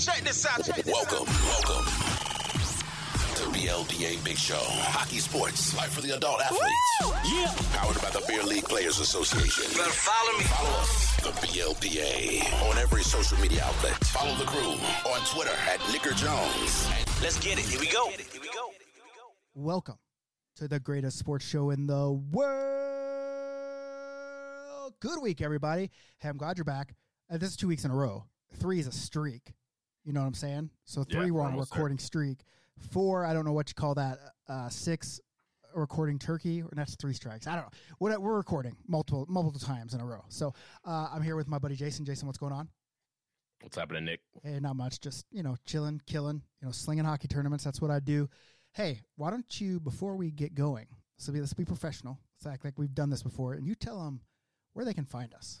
[0.00, 0.64] Check this out.
[0.64, 1.84] Check this Welcome, welcome
[3.34, 4.56] to BLPA Big Show.
[4.58, 6.64] Hockey sports, life for the adult athletes.
[7.30, 7.52] Yeah.
[7.76, 9.64] Powered by the Beer League Players Association.
[9.76, 10.44] Better follow me.
[10.44, 13.92] Follow us, the BLPA, on every social media outlet.
[14.06, 14.72] Follow the crew
[15.12, 16.88] on Twitter at Nicker Jones.
[17.20, 17.66] Let's get it.
[17.66, 18.08] Here we go.
[18.08, 18.72] Here we go.
[19.54, 19.98] Welcome
[20.56, 22.54] to the greatest sports show in the world.
[25.00, 25.90] Good week, everybody.
[26.20, 26.94] Hey, I'm glad you're back.
[27.30, 28.24] Uh, this is two weeks in a row.
[28.54, 29.52] Three is a streak.
[30.04, 30.70] You know what I'm saying?
[30.84, 32.40] So three, Yeah, we're we're on a recording streak.
[32.90, 34.18] Four, I don't know what you call that.
[34.48, 35.20] Uh, six,
[35.74, 37.46] recording turkey, or that's three strikes.
[37.46, 37.78] I don't know.
[37.98, 40.24] What we're recording multiple multiple times in a row.
[40.28, 42.04] So uh, I'm here with my buddy Jason.
[42.04, 42.68] Jason, what's going on?
[43.60, 44.20] What's happening, Nick?
[44.42, 45.00] Hey, not much.
[45.00, 46.42] Just you know, chilling, killing.
[46.60, 47.64] You know, slinging hockey tournaments.
[47.64, 48.28] That's what I do.
[48.72, 50.86] Hey, why don't you before we get going?
[51.18, 52.18] So be let's be professional.
[52.36, 54.20] Let's act like we've done this before, and you tell them
[54.72, 55.60] where they can find us.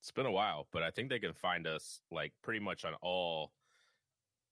[0.00, 2.94] It's been a while, but I think they can find us like pretty much on
[3.02, 3.52] all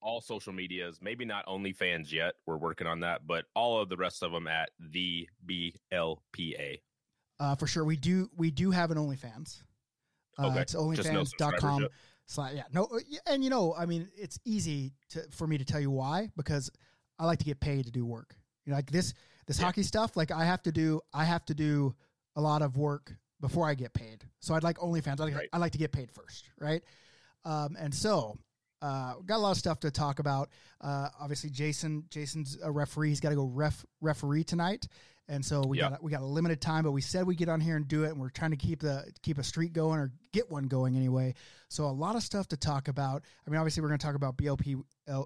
[0.01, 0.99] all social medias.
[1.01, 2.35] Maybe not OnlyFans yet.
[2.45, 6.79] We're working on that, but all of the rest of them at the BLPA.
[7.39, 8.29] Uh, for sure, we do.
[8.37, 9.63] We do have an OnlyFans.
[10.37, 10.61] Uh, Okay.
[10.61, 11.87] It's Just no OnlyFans.com.
[12.27, 15.65] Slash, yeah, no, uh, and you know, I mean, it's easy to for me to
[15.65, 16.69] tell you why because
[17.17, 18.35] I like to get paid to do work.
[18.65, 19.15] You know, like this
[19.47, 19.65] this Yeah.
[19.65, 20.15] hockey stuff.
[20.15, 21.95] Like I have to do, I have to do
[22.35, 24.23] a lot of work before I get paid.
[24.39, 25.19] So I'd like OnlyFans.
[25.19, 25.49] I like, Right.
[25.53, 26.83] I like to get paid first, right?
[27.45, 28.37] Um, and so
[28.81, 30.49] uh, got a lot of stuff to talk about.
[30.81, 33.09] Uh, obviously, Jason Jason's a referee.
[33.09, 34.87] He's got to go ref referee tonight,
[35.27, 35.89] and so we Yeah.
[35.89, 36.83] got we got a limited time.
[36.85, 38.79] But we said we get on here and do it, and we're trying to keep
[38.79, 41.33] the keep a streak going or get one going anyway.
[41.67, 43.23] So a lot of stuff to talk about.
[43.45, 44.75] I mean, obviously, we're going to talk about BLP.
[45.07, 45.25] We're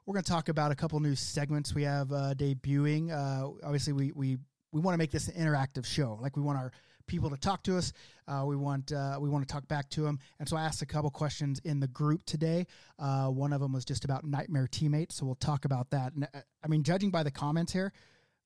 [0.07, 3.11] We're going to talk about a couple new segments we have uh, debuting.
[3.11, 4.37] Uh, obviously, we we
[4.71, 6.19] we want to make this an interactive show.
[6.21, 6.73] Like we want our
[7.07, 7.93] people to talk to us.
[8.29, 10.19] Uh, we want uh, we want to talk back to them.
[10.39, 12.67] And so I asked a couple questions in the group today.
[12.99, 15.15] Uh, one of them was just about nightmare teammates.
[15.15, 16.13] So we'll talk about that.
[16.13, 17.91] And I mean, judging by the comments here,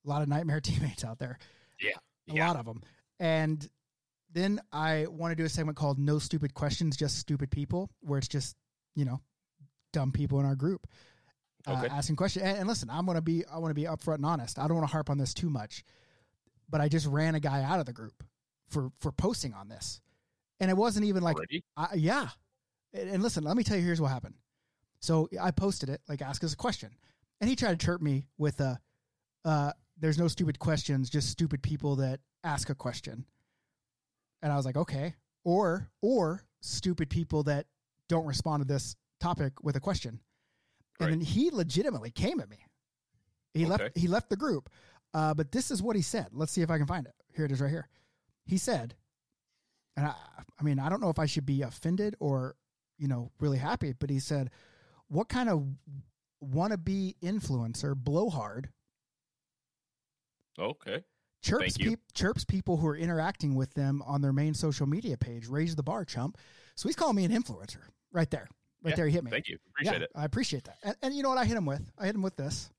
[0.05, 1.39] a lot of nightmare teammates out there.
[1.81, 1.91] Yeah.
[2.31, 2.47] A Yeah.
[2.47, 2.83] lot of them.
[3.19, 3.69] And
[4.33, 8.19] then I want to do a segment called "No Stupid Questions, Just Stupid People," where
[8.19, 8.55] it's just
[8.95, 9.21] you know
[9.93, 10.87] dumb people in our group
[11.67, 11.89] uh, Okay.
[11.89, 12.45] asking questions.
[12.45, 14.59] And, and listen, I'm gonna be I want to be upfront and honest.
[14.59, 15.85] I don't want to harp on this too much,
[16.69, 18.23] but I just ran a guy out of the group
[18.69, 20.01] for for posting on this,
[20.61, 21.37] and it wasn't even like
[21.77, 22.29] I, yeah.
[22.95, 24.35] And, and listen, let me tell you, here's what happened.
[25.01, 26.91] So I posted it, like ask us a question,
[27.41, 28.81] and he tried to chirp me with a,
[29.45, 33.27] uh, "There's no stupid questions, just stupid people that ask a question."
[34.43, 35.15] And I was like, okay,
[35.45, 37.67] or or stupid people that
[38.09, 40.21] don't respond to this topic with a question.
[41.01, 41.11] And Right.
[41.11, 42.65] then he legitimately came at me.
[43.55, 43.97] He left.
[43.97, 44.69] He left the group.
[45.15, 46.29] Uh, but this is what he said.
[46.33, 47.15] Let's see if I can find it.
[47.35, 47.89] Here it is, right here.
[48.45, 48.95] He said,
[49.97, 50.15] and I,
[50.59, 52.57] I mean, I don't know if I should be offended or,
[52.99, 54.51] you know, really happy, but he said,
[55.09, 55.67] "What kind of
[56.45, 58.71] wannabe influencer blowhard
[60.59, 61.05] Okay.
[61.43, 65.47] chirps peop chirps people who are interacting with them on their main social media page.
[65.49, 66.37] Raise the bar, chump."
[66.75, 67.83] So he's calling me an influencer
[68.13, 68.49] right there.
[68.83, 69.31] Right Yeah, there, he hit me.
[69.31, 69.59] Thank you.
[69.71, 70.11] Appreciate yeah, it.
[70.15, 70.77] I appreciate that.
[70.83, 71.91] And, and you know what I hit him with?
[71.99, 72.71] I hit him with this.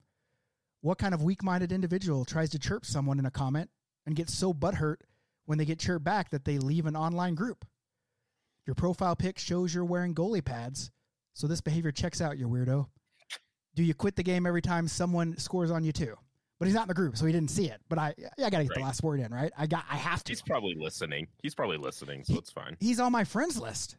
[0.81, 3.69] What kind of weak minded individual tries to chirp someone in a comment
[4.05, 4.97] and gets so butthurt
[5.45, 7.65] when they get chirped back that they leave an online group?
[8.65, 10.91] Your profile pic shows you're wearing goalie pads,
[11.33, 12.87] so this behavior checks out, you weirdo.
[13.75, 16.15] Do you quit the game every time someone scores on you too?
[16.59, 17.79] But he's not in the group, so he didn't see it.
[17.89, 19.51] But I, yeah, I gotta get the last word in, right?
[19.57, 20.31] I got, I have to.
[20.31, 21.27] He's probably listening.
[21.41, 22.75] He's probably listening, so He- it's fine.
[22.79, 23.95] he's on my friends list.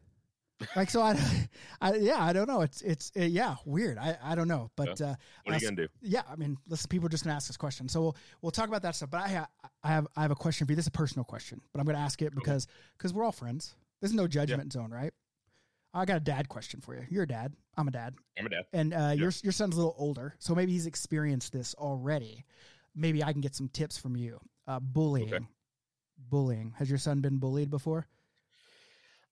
[0.77, 1.19] Like so, I,
[1.81, 2.61] I yeah, I don't know.
[2.61, 3.97] It's it's uh, yeah, weird.
[3.99, 5.89] I I don't know, but uh, What are you gonna do?
[6.03, 8.69] yeah, I mean, listen, people are just gonna ask us questions, so we'll we'll talk
[8.69, 9.11] about that stuff.
[9.11, 9.49] But I ha-
[9.83, 10.77] I have I have a question for you.
[10.77, 12.67] This is a personal question, but I'm gonna ask it because
[12.99, 13.75] because we're all friends.
[14.01, 15.13] There's no judgment zone, right?
[15.93, 17.05] I got a dad question for you.
[17.11, 17.53] You're a dad.
[17.77, 18.65] I'm a dad, I'm a dad.
[18.73, 22.45] and uh, your your son's a little older, so maybe he's experienced this already.
[22.95, 24.41] Maybe I can get some tips from you.
[24.67, 25.45] Uh, bullying, Okay.
[26.19, 26.75] bullying.
[26.77, 28.07] Has your son been bullied before?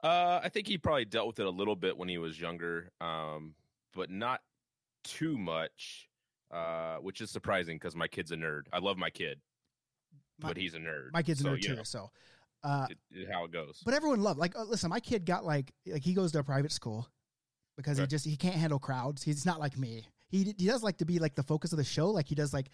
[0.02, 2.90] Uh, I think he probably dealt with it a little bit when he was younger,
[3.00, 3.54] um,
[3.94, 4.42] but not
[5.02, 6.08] too much,
[6.52, 8.62] uh, which is surprising because my kid's a nerd.
[8.72, 9.40] I love my kid,
[10.40, 11.10] My- but he's a nerd.
[11.12, 12.10] My kid's a nerd too, know, so.
[12.62, 13.82] Uh, it- it- how it goes.
[13.84, 16.44] But everyone loved like uh, listen, my kid got like like he goes to a
[16.44, 17.08] private school
[17.76, 19.22] because he just he can't handle crowds.
[19.22, 20.06] He's not like me.
[20.28, 22.10] He he does like to be like the focus of the show.
[22.10, 22.70] Like he does like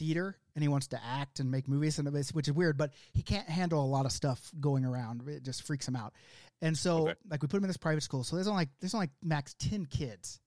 [0.00, 2.92] theater and he wants to act and make movies and it's- which is weird, but
[3.12, 5.28] he can't handle a lot of stuff going around.
[5.28, 6.14] It just freaks him out.
[6.62, 7.18] And so Okay.
[7.28, 8.24] like we put him in this private school.
[8.24, 10.40] So there's only like there's only like max 10 kids.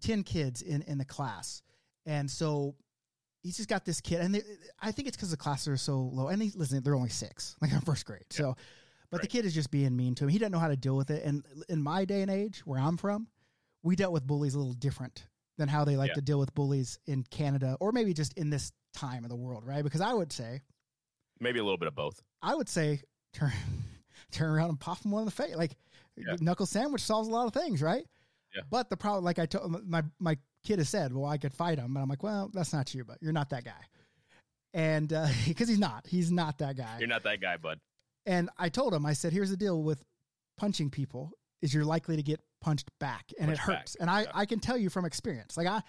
[0.00, 1.62] 10 kids in in the class.
[2.06, 2.76] And so
[3.42, 4.42] he's just got this kid and they,
[4.80, 7.56] I think it's cuz the classes are so low and he listen, they're only 6,
[7.60, 8.24] like in first grade.
[8.30, 8.56] So
[9.10, 10.30] But the kid is just being mean to him.
[10.30, 11.24] He doesn't know how to deal with it.
[11.24, 13.28] And in my day and age, where I'm from,
[13.82, 15.26] we dealt with bullies a little different
[15.58, 16.14] than how they like Yeah.
[16.14, 19.64] to deal with bullies in Canada or maybe just in this time of the world,
[19.66, 19.82] right?
[19.84, 20.60] Because I would say,
[21.40, 22.22] Maybe a little bit of both.
[22.42, 23.00] I would say,
[23.32, 23.52] turn
[24.30, 25.54] turn around and pop him one in the face.
[25.56, 25.76] Like
[26.16, 26.36] Yeah.
[26.40, 28.04] knuckle sandwich solves a lot of things, right?
[28.54, 28.62] Yeah.
[28.70, 31.78] But the problem, like I told my my kid has said, well, I could fight
[31.78, 33.82] him, but I'm like, well, that's not you, but you're not that guy,
[34.72, 36.96] and uh, because he's not, he's not that guy.
[36.98, 37.80] You're not that guy, bud.
[38.26, 40.02] And I told him, I said, here's the deal with
[40.56, 43.94] punching people is you're likely to get punched back and it Punched back, hurts.
[43.96, 44.30] And I, yeah.
[44.34, 45.82] I can tell you from experience, like I,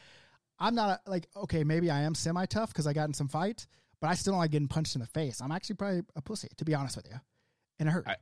[0.60, 3.30] I'm not a, like, okay, maybe I am semi tough because I got in some
[3.30, 3.66] fights,
[4.02, 5.42] but I still don't like getting punched in the face.
[5.42, 7.16] I'm actually probably a pussy, to be honest with you.
[7.80, 8.06] And it hurt.
[8.08, 8.16] I-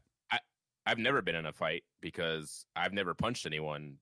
[0.86, 4.00] I've never been in a fight because I've never punched anyone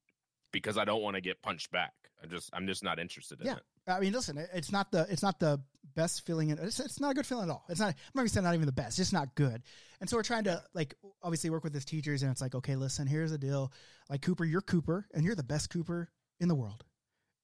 [0.51, 1.93] because I don't want to get punched back.
[2.23, 3.57] I'm just I'm just not interested in Yeah.
[3.57, 3.63] it.
[3.87, 5.59] I mean, listen, it- it's not the it's not the
[5.95, 6.49] best feeling.
[6.49, 7.65] In, it's, it's not a good feeling at all.
[7.69, 7.89] It's not.
[7.89, 8.89] I'm not even saying not even the best.
[8.89, 9.61] It's just not good.
[9.99, 12.75] And so we're trying to like obviously work with his teachers, and it's like, okay,
[12.75, 13.71] listen, here's the deal.
[14.09, 16.83] Like Cooper, you're Cooper, and you're the best Cooper in the world.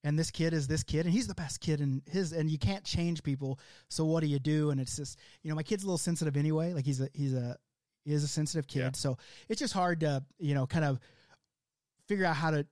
[0.03, 2.31] And this kid is this kid, and he's the best kid in his.
[2.31, 3.59] And you can't change people.
[3.89, 4.69] So what do you do?
[4.69, 6.73] And it's just you know, my kid's a little sensitive anyway.
[6.73, 7.57] Like he's a he's a
[8.05, 8.79] he is a sensitive kid.
[8.79, 8.89] Yeah.
[8.93, 9.17] So
[9.49, 10.99] it's just hard to you know kind of
[12.07, 12.65] figure out how to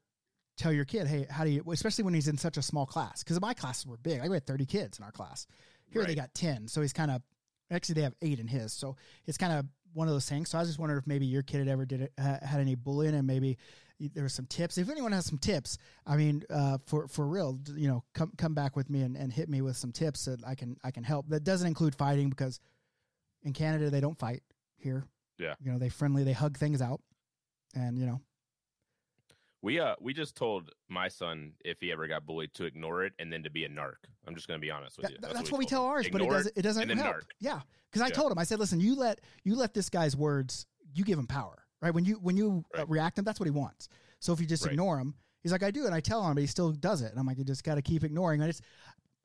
[0.57, 3.23] tell your kid, hey, how do you, especially when he's in such a small class?
[3.23, 4.21] Because my classes were big.
[4.21, 5.47] I had 30 kids in our class.
[5.91, 6.67] Here they got 10.
[6.67, 7.21] So he's kind of,
[7.71, 8.73] actually, they have eight in his.
[8.73, 10.49] So it's kind of one of those things.
[10.49, 12.59] So I was just wondering if maybe your kid had ever did it, ha- had
[12.59, 13.57] any bullying and maybe
[13.99, 14.77] there was some tips.
[14.77, 18.53] If anyone has some tips, I mean, uh, for, for real, you know, come, come
[18.53, 21.03] back with me and, and hit me with some tips that I can, I can
[21.03, 21.29] help.
[21.29, 22.59] That doesn't include fighting because
[23.43, 24.41] in Canada, they don't fight
[24.77, 25.05] here.
[25.37, 25.53] Yeah.
[25.61, 26.99] You know, they friendly, they hug things out
[27.73, 28.19] and, you know,
[29.65, 33.13] We uh we just told my son if he ever got bullied to ignore it
[33.17, 33.95] and then to be a narc.
[34.27, 35.17] I'm just gonna be honest with That- you.
[35.21, 35.89] that's, what we told tell him.
[35.91, 36.53] ours, but it doesn't.
[36.55, 37.15] It doesn't help.
[37.15, 37.21] narc.
[37.39, 38.13] Yeah, because I Yeah.
[38.13, 38.37] told him.
[38.37, 40.67] I said, "Listen, you let you let this guy's words.
[40.93, 41.91] You give him power, right?
[41.91, 43.89] When you when you uh, react to him, that's what he wants.
[44.19, 44.73] So if you just Right.
[44.73, 47.09] ignore him, he's like, I do, and I tell him, but he still does it.
[47.09, 48.41] And I'm like, you just got to keep ignoring.
[48.41, 48.61] And it's,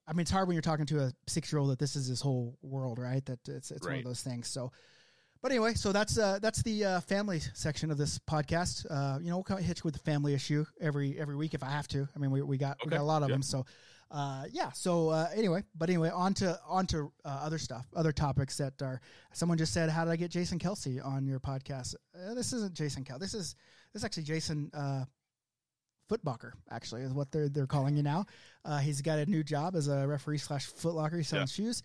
[0.06, 2.06] I mean, it's hard when you're talking to a six year old that this is
[2.06, 3.24] his whole world, right?
[3.26, 4.48] That it's it's one of those things.
[4.48, 4.72] So.
[5.42, 8.84] But anyway, so that's uh, that's the uh, family section of this podcast.
[8.90, 11.54] Uh, you know, we'll kind of hit you with the family issue every every week
[11.54, 12.06] if I have to.
[12.14, 13.36] I mean, we, we got we got a lot of yeah.
[13.36, 13.42] them.
[13.42, 13.64] So,
[14.10, 14.70] uh, yeah.
[14.72, 18.82] So uh, anyway, but anyway, on to on to uh, other stuff, other topics that
[18.82, 19.00] are.
[19.32, 22.74] Someone just said, "How did I get Jason Kelce on your podcast?" Uh, this isn't
[22.74, 23.18] Jason Kel.
[23.18, 23.56] This is
[23.94, 25.04] this is actually Jason uh,
[26.10, 26.52] Footlocker.
[26.70, 28.26] Actually, is what they're they're calling you now.
[28.62, 31.24] Uh, he's got a new job as a referee slash Footlocker.
[31.24, 31.82] selling sells shoes.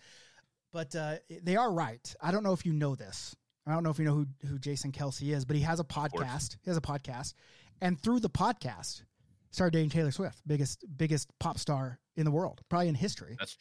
[0.74, 2.14] But uh, they are right.
[2.20, 3.34] I don't know if you know this.
[3.66, 5.84] I don't know if you know who, who Jason Kelce is, but he has a
[5.84, 6.56] podcast.
[6.62, 7.34] He has a podcast,
[7.80, 9.02] and through the podcast,
[9.50, 13.36] started dating Taylor Swift, biggest biggest pop star in the world, probably in history.
[13.38, 13.58] That's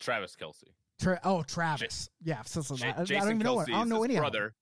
[0.00, 0.64] Travis Kelce.
[1.00, 2.42] Tra- oh, Travis, yeah.
[2.44, 3.56] So, so Ja- I, I don't even know.
[3.56, 4.30] Kelce I don't know any of them.
[4.30, 4.54] brother.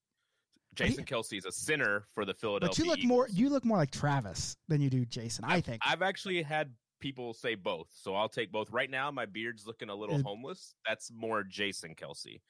[0.76, 2.68] he- Jason Kelce is a sinner for the Philadelphia.
[2.68, 5.44] But you look more you look more like Travis than you do Jason.
[5.44, 5.82] I think.
[5.86, 6.70] I've actually had
[7.00, 8.70] people say both, so I'll take both.
[8.70, 10.74] Right now, my beard's looking a little Is- homeless.
[10.86, 12.40] That's more Jason Kelce.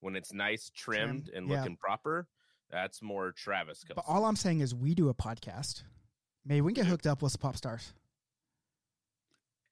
[0.00, 1.58] When it's nice, trimmed, Trimmed, and yeah.
[1.60, 2.26] looking proper,
[2.70, 3.96] that's more Travis Kelce.
[3.96, 5.82] but all I'm saying is we do a podcast.
[6.44, 7.92] Maybe we can get hooked up with some pop stars.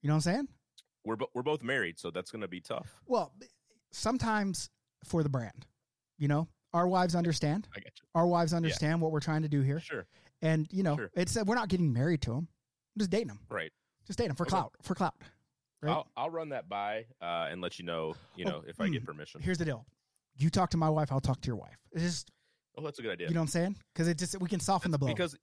[0.02, 0.48] You know what I'm saying?
[1.04, 2.94] we're bo- we're both married, so that's going to be tough.
[3.06, 3.32] Well,
[3.92, 4.70] sometimes
[5.04, 5.66] for the brand,
[6.18, 7.68] you know, our wives understand.
[7.76, 8.08] I get you.
[8.14, 10.06] Our wives understand what we're trying to do here, Sure,
[10.42, 11.10] and you know, Sure.
[11.14, 12.48] it's uh, we're not getting married to them.
[12.96, 13.40] I'm just dating them.
[13.50, 13.70] right.
[14.06, 14.50] Just dating them for Okay.
[14.50, 14.72] clout.
[14.82, 15.14] For clout.
[15.82, 15.92] Right?
[15.92, 18.14] I'll I'll run that by uh, and let you know.
[18.36, 19.06] You Oh, know if I get mm.
[19.06, 19.40] permission.
[19.42, 19.86] Here's the deal.
[20.36, 21.78] You talk to my wife, I'll talk to your wife.
[21.92, 22.30] It's just
[22.76, 23.28] Oh, that's a good idea.
[23.28, 23.76] you know what I'm saying?
[23.92, 25.08] Because it just we can soften the blow.
[25.08, 25.36] because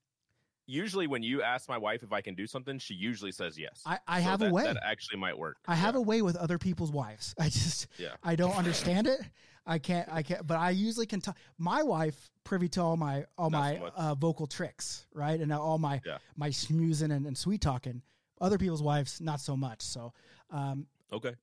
[0.66, 3.82] usually when you ask my wife if I can do something, she usually says yes.
[3.86, 4.64] I, I So have a way.
[4.64, 5.56] that actually might work.
[5.66, 7.34] I have a way with other people's wives.
[7.40, 8.10] I just Yeah.
[8.22, 9.20] I don't understand it.
[9.64, 13.24] I can't I can't but I usually can talk my wife privy to all my
[13.38, 13.92] all Not my so much.
[13.96, 15.40] uh, vocal tricks, right?
[15.40, 16.18] And all my Yeah.
[16.36, 18.02] my smoozing and, and sweet talking.
[18.40, 19.80] Other people's wives not so much.
[19.82, 20.12] So
[20.50, 21.34] um Okay,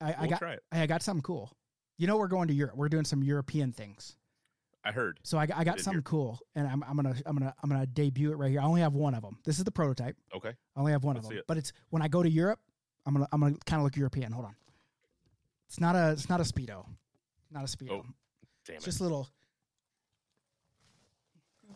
[0.00, 0.62] I, I we'll got try it.
[0.72, 1.52] I got something cool.
[1.98, 2.76] You know we're going to Europe.
[2.76, 4.16] We're doing some European things.
[4.84, 5.18] I heard.
[5.24, 6.02] So I, I got something hear.
[6.02, 8.60] cool, and I'm, I'm gonna I'm gonna I'm gonna debut it right here.
[8.60, 9.36] I only have one of them.
[9.44, 10.16] This is the prototype.
[10.34, 11.44] Okay, I only have one Let's of them, it.
[11.48, 12.60] but it's when I go to Europe,
[13.04, 14.30] I'm gonna I'm gonna kind of look European.
[14.32, 14.54] Hold on,
[15.66, 16.86] it's not a it's not a speedo,
[17.50, 17.90] not a speedo.
[17.90, 18.06] Oh,
[18.64, 18.90] damn it's it.
[18.90, 19.28] just a little.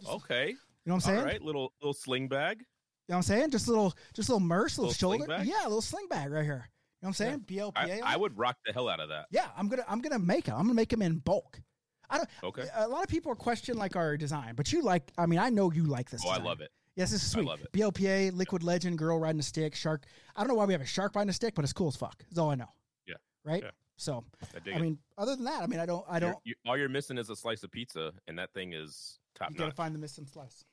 [0.08, 0.54] okay, You
[0.86, 1.18] know what I'm saying?
[1.18, 1.42] all right.
[1.42, 2.60] Little little sling bag.
[2.60, 2.64] You
[3.08, 3.50] know what I'm saying?
[3.50, 5.42] Just a little just a little merce, little, Little shoulder.
[5.44, 6.68] Yeah, a little sling bag right here.
[7.02, 7.40] Know what I'm saying?
[7.46, 8.00] BLPA.
[8.04, 9.26] I, I would rock the hell out of that.
[9.30, 10.56] Yeah, I'm gonna I'm gonna make them.
[10.56, 11.60] I'm gonna make them in bulk.
[12.08, 12.28] I don't.
[12.44, 12.68] Okay.
[12.76, 15.10] A lot of people are question like our design, but you like.
[15.18, 16.22] I mean, I know you like this.
[16.24, 16.70] Oh, I love it.
[16.94, 17.46] Yes, this is sweet.
[17.46, 17.72] love it.
[17.72, 20.04] BLPA, Liquid Legend, Girl Riding a Stick, Shark.
[20.36, 21.96] I don't know why we have a shark riding a stick, but it's cool as
[21.96, 22.18] fuck.
[22.28, 22.68] That's all I know.
[23.06, 23.14] Yeah.
[23.44, 23.62] Right.
[23.64, 23.70] Yeah.
[23.96, 26.04] So I I mean, other than that, I mean, I don't.
[26.08, 26.38] I You're- don't.
[26.44, 29.56] you- all you're missing is a slice of pizza, and that thing is top You
[29.56, 30.64] got to find the missing slice.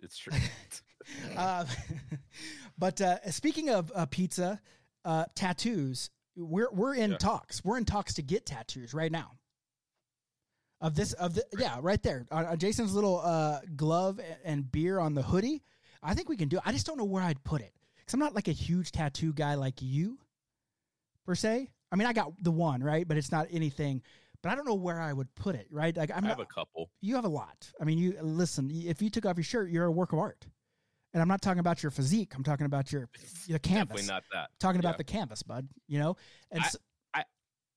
[0.00, 0.32] It's true.
[1.36, 1.66] Uh,
[2.78, 4.58] but uh, speaking of uh, pizza,
[5.04, 7.16] uh, tattoos, we're we're in Yeah.
[7.18, 7.64] talks.
[7.64, 9.32] We're in talks to get tattoos right now.
[10.80, 14.98] Of this, of the yeah, right there on, on Jason's little uh, glove and beer
[14.98, 15.62] on the hoodie.
[16.02, 16.56] I think we can do.
[16.58, 16.62] it.
[16.66, 19.32] I just don't know where I'd put it because I'm not like a huge tattoo
[19.32, 20.18] guy like you,
[21.24, 21.70] per se.
[21.90, 24.02] I mean, I got the one right, but it's not anything.
[24.42, 25.68] But I don't know where I would put it.
[25.70, 26.90] Right, like I'm I not have a couple.
[27.00, 27.70] you have a lot.
[27.80, 28.70] I mean, you listen.
[28.70, 30.44] If you took off your shirt, you're a work of art.
[31.14, 32.32] And I'm not talking about your physique.
[32.34, 33.08] I'm talking about your
[33.46, 33.96] your canvas.
[33.96, 34.50] Definitely not that.
[34.58, 35.68] talking about the canvas, bud.
[35.86, 36.16] You know.
[36.50, 36.64] And
[37.14, 37.24] I,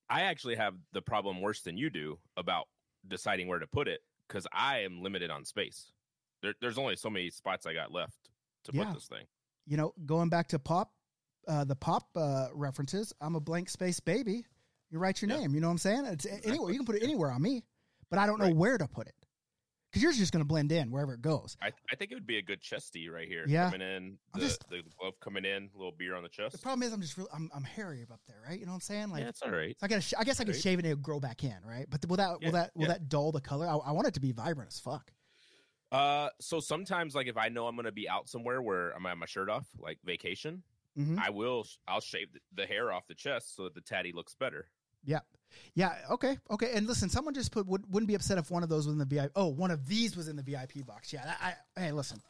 [0.09, 2.67] I actually have the problem worse than you do about
[3.07, 5.91] deciding where to put it because I am limited on space.
[6.41, 8.29] There, there's only so many spots I got left
[8.65, 8.85] to Yeah.
[8.85, 9.25] put this thing.
[9.65, 10.93] you know, going back to pop,
[11.47, 13.11] uh, the pop uh, references.
[13.19, 14.45] I'm a blank space baby.
[14.89, 15.39] You write your Yeah.
[15.41, 15.53] name.
[15.53, 16.05] You know what I'm saying?
[16.05, 16.71] It's anywhere.
[16.71, 17.65] You can put it anywhere on me,
[18.09, 18.55] but I don't know Right.
[18.55, 19.15] where to put it
[19.97, 21.57] because yours is just going to blend in wherever it goes.
[21.61, 23.45] I, I think it would be a good chesty right here.
[23.47, 23.71] Yeah.
[23.71, 26.53] Coming in, the, just- the glove coming in, little beer on the chest.
[26.53, 27.27] The problem is, I'm just real.
[27.33, 28.59] I'm, I'm hairy up there, right?
[28.59, 29.09] You know what I'm saying?
[29.09, 29.75] Like, yeah, it's all right.
[29.79, 30.03] so I got.
[30.03, 30.61] Sh- I guess I could Right.
[30.61, 31.85] shave it and grow back in, right?
[31.89, 32.87] But will that will that will yeah.
[32.89, 33.67] that dull the color?
[33.67, 35.11] I, I want it to be vibrant as fuck.
[35.91, 38.99] Uh, so sometimes, like, if I know I'm going to be out somewhere where I'm
[38.99, 40.63] gonna have my shirt off, like vacation,
[40.97, 41.17] Mhm.
[41.19, 41.65] I will.
[41.87, 44.67] I'll shave the, the hair off the chest so that the tatty looks better.
[45.03, 45.19] Yeah.
[45.75, 45.95] Yeah.
[46.11, 46.37] Okay.
[46.51, 46.71] Okay.
[46.73, 48.99] And listen, someone just put would, wouldn't be upset if one of those was in
[48.99, 49.31] the VIP.
[49.35, 51.13] Oh, one of these was in the VIP box.
[51.13, 51.33] Yeah.
[51.41, 52.21] I, I hey, listen.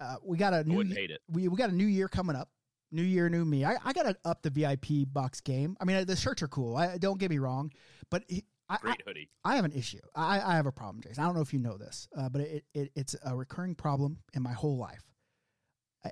[0.00, 1.20] Uh, we got a I new wouldn't hate it.
[1.30, 2.50] we we got a new year coming up.
[2.90, 3.66] New year, new me.
[3.66, 5.76] I, I got to up the VIP box game.
[5.78, 6.74] I mean, the shirts are cool.
[6.74, 7.70] I don't get me wrong,
[8.08, 9.28] but he, I, I, Great hoodie.
[9.44, 10.00] I have an issue.
[10.14, 11.22] I, I have a problem, Jason.
[11.22, 14.18] I don't know if you know this, uh, but it, it it's a recurring problem
[14.34, 15.02] in my whole life.
[16.04, 16.10] I,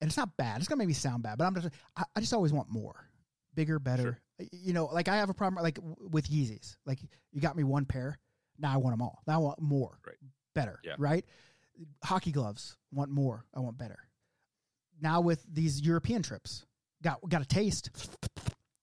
[0.00, 0.58] and it's not bad.
[0.58, 3.08] It's gonna make me sound bad, but I'm just I, I just always want more,
[3.54, 4.02] bigger, better.
[4.02, 4.20] Sure.
[4.52, 5.78] You know, like I have a problem like
[6.10, 6.76] with Yeezys.
[6.86, 7.00] Like
[7.32, 8.18] you got me one pair,
[8.58, 9.22] now I want them all.
[9.26, 10.16] Now I want more, Right.
[10.54, 10.94] better, Yeah.
[10.98, 11.24] right?
[12.04, 13.44] Hockey gloves, want more.
[13.54, 13.98] I want better.
[15.00, 16.64] Now with these European trips,
[17.02, 17.90] got got a taste,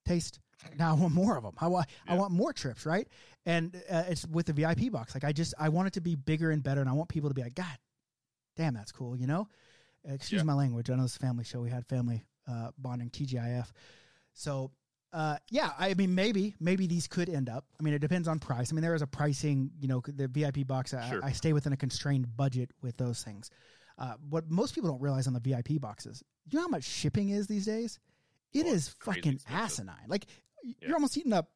[0.06, 0.40] taste.
[0.78, 1.54] Now I want more of them.
[1.58, 3.08] I want I want more trips, right?
[3.46, 5.14] And uh, it's with the VIP box.
[5.16, 7.30] Like I just I want it to be bigger and better, and I want people
[7.30, 7.78] to be like, God,
[8.58, 9.16] damn, that's cool.
[9.16, 9.48] You know,
[10.04, 10.44] excuse Yeah.
[10.44, 10.90] my language.
[10.90, 11.62] I know this family show.
[11.62, 13.72] We had family uh, bonding TGIF.
[14.34, 14.72] So
[15.12, 17.66] uh, yeah, I mean maybe maybe these could end up.
[17.80, 18.72] I mean it depends on price.
[18.72, 19.72] I mean there is a pricing.
[19.80, 20.94] You know, the VIP box.
[20.94, 21.20] I, Sure.
[21.24, 23.50] I stay within a constrained budget with those things.
[23.98, 27.30] Uh, what most people don't realize on the VIP boxes, you know how much shipping
[27.30, 28.00] is these days.
[28.54, 29.46] It Oh, is fucking expensive.
[29.64, 30.06] asinine.
[30.08, 30.26] Like
[30.64, 30.74] Yeah.
[30.88, 31.50] you're almost eating up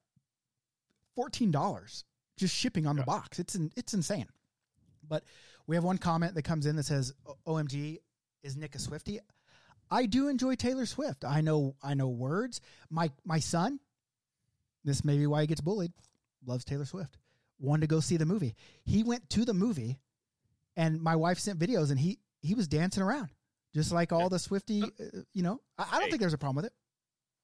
[1.16, 2.06] fourteen dollars
[2.38, 3.40] just shipping on the box.
[3.40, 4.28] It's in, it's insane.
[5.08, 5.24] But
[5.68, 7.14] we have one comment that comes in that says,
[7.46, 8.00] "OMG,
[8.42, 9.20] is Nick a Swifty?"
[9.94, 11.24] I do enjoy Taylor Swift.
[11.24, 12.60] I know I know words.
[12.90, 13.80] My my son,
[14.84, 15.94] this may be why he gets bullied.
[16.46, 17.18] Loves Taylor Swift.
[17.60, 18.56] Wanted to go see the movie.
[18.84, 20.00] He went to the movie,
[20.76, 23.30] and my wife sent videos, and he he was dancing around
[23.74, 24.82] just like all the Swifty.
[24.84, 24.88] Uh,
[25.34, 26.10] you know, I, I don't Hey.
[26.12, 26.74] think there's a problem with it.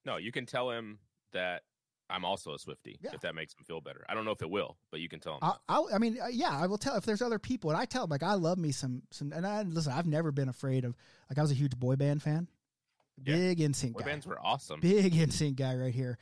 [0.06, 1.00] No, you can tell him
[1.34, 1.64] that
[2.10, 3.12] I'm also a Swifty Yeah.
[3.14, 4.04] if that makes him feel better.
[4.10, 5.40] I don't know if it will, but you can tell him.
[5.44, 7.86] I, I, I mean, uh, yeah, I will tell if there's other people, and I
[7.86, 9.32] tell them like I love me some some.
[9.32, 10.96] And I listen, I've never been afraid of
[11.30, 12.48] like I was a huge boy band fan,
[13.24, 13.36] Yeah.
[13.36, 14.80] big NSYNC Boy guy, bands were awesome.
[14.80, 16.18] big NSYNC guy right here,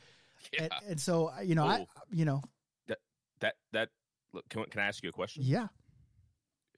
[0.52, 0.62] yeah.
[0.64, 2.02] and, and so uh, you know I Oh.
[2.12, 2.42] you know
[3.40, 3.88] that that
[4.32, 5.42] look, can, can I ask you a question?
[5.46, 5.68] yeah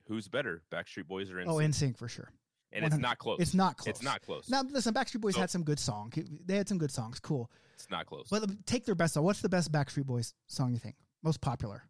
[0.08, 1.46] Who's better, Backstreet Boys or NSYNC?
[1.46, 2.30] oh NSYNC for sure.
[2.72, 3.38] And it's not close.
[3.40, 3.88] It's not close.
[3.96, 4.48] It's not close.
[4.48, 6.14] Now listen, Backstreet Boys So- had some good songs.
[6.44, 7.50] They had some good songs, cool.
[7.74, 8.28] It's not close.
[8.30, 9.24] But take their best song.
[9.24, 10.96] What's the best Backstreet Boys song you think?
[11.22, 11.82] Most popular?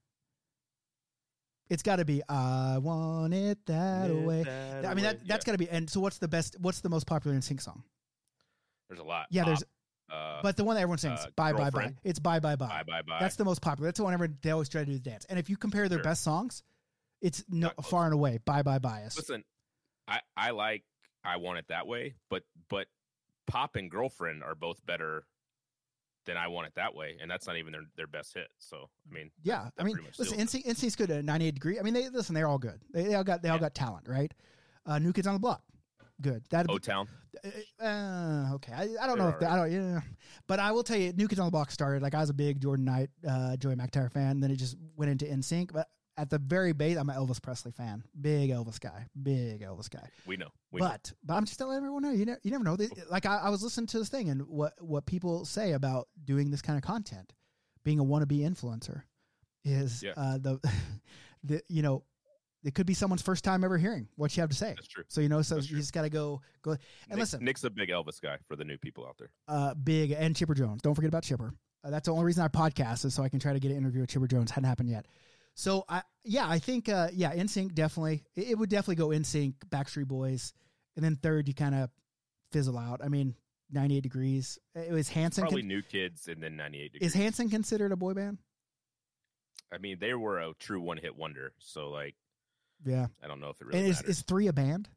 [1.68, 4.40] It's got to be "I Want It That Way."
[4.84, 5.68] I mean, that that's got to be.
[5.70, 6.56] And so, what's the best?
[6.58, 7.84] What's the most popular NSYNC song?
[8.88, 9.26] There's a lot.
[9.30, 9.62] Yeah, there's.
[10.10, 12.66] Uh, But the one that everyone sings, uh, "Bye Bye Bye." It's "Bye Bye Bye."
[12.66, 13.18] bye bye bye.
[13.20, 13.86] That's the most popular.
[13.86, 15.24] That's the one everyone they always try to do the dance.
[15.26, 16.04] And if you compare their Sure.
[16.04, 16.64] best songs,
[17.20, 19.44] it's no far and away "Bye Bye Bias." Listen,
[20.10, 20.84] I I like
[21.24, 22.88] I want it that way, but but
[23.46, 25.24] Pop and Girlfriend are both better
[26.26, 28.48] than I want it that way, and that's not even their their best hit.
[28.58, 30.38] So I mean, Yeah, that I mean, listen.
[30.38, 31.78] NSYNC, NSYNC's good at 98 degree.
[31.78, 32.80] I mean, they listen, they're all good.
[32.92, 34.32] They, they all got they all got talent, right?
[34.84, 35.62] Uh, New Kids on the Block,
[36.20, 36.42] good.
[36.50, 37.08] That O Town.
[37.80, 38.72] uh, okay.
[38.72, 40.00] I, I don't They're know if that, I don't yeah,
[40.46, 42.34] but I will tell you, New Kids on the Block started like I was a
[42.34, 44.40] big Jordan Knight, uh, Joey McIntyre fan.
[44.40, 47.72] Then it just went into NSYNC, but at the very base, I'm an Elvis Presley
[47.72, 50.08] fan, big Elvis guy, big Elvis guy.
[50.26, 50.48] We know.
[50.72, 50.88] We know.
[50.88, 52.76] but but I'm just telling everyone know you never you never know.
[53.10, 56.50] Like I, I was listening to this thing and what what people say about doing
[56.50, 57.32] this kind of content,
[57.84, 59.02] being a wannabe influencer,
[59.64, 60.12] is Yeah.
[60.16, 60.58] uh, the
[61.44, 62.04] the you know
[62.62, 64.74] it could be someone's first time ever hearing what you have to say.
[64.76, 65.04] That's true.
[65.08, 65.80] So you know, so That's you true.
[65.80, 67.42] just got to go go and Nick- listen.
[67.44, 69.30] Nick's a big Elvis guy for the new people out there.
[69.48, 70.82] Uh, big and Chipper Jones.
[70.82, 71.54] Don't forget about Chipper.
[71.82, 73.78] Uh, that's the only reason I podcast is so I can try to get an
[73.78, 74.50] interview with Chipper Jones.
[74.50, 75.06] Hadn't happened yet.
[75.60, 79.56] So I yeah, I think uh yeah, NSYNC definitely it, it would definitely go NSYNC,
[79.68, 80.54] Backstreet Boys,
[80.96, 81.90] and then third you kind of
[82.50, 83.04] fizzle out.
[83.04, 83.34] I mean,
[83.70, 84.58] 98 degrees.
[84.74, 85.42] It was Hanson.
[85.42, 87.10] Probably New Kids and then 98 degrees.
[87.10, 88.38] is Hanson considered a boy band?
[89.70, 91.52] I mean, they were a true one hit wonder.
[91.58, 92.14] So, like,
[92.82, 93.08] Yeah.
[93.22, 94.18] I don't know if it really and is, matters.
[94.18, 94.88] is three a band?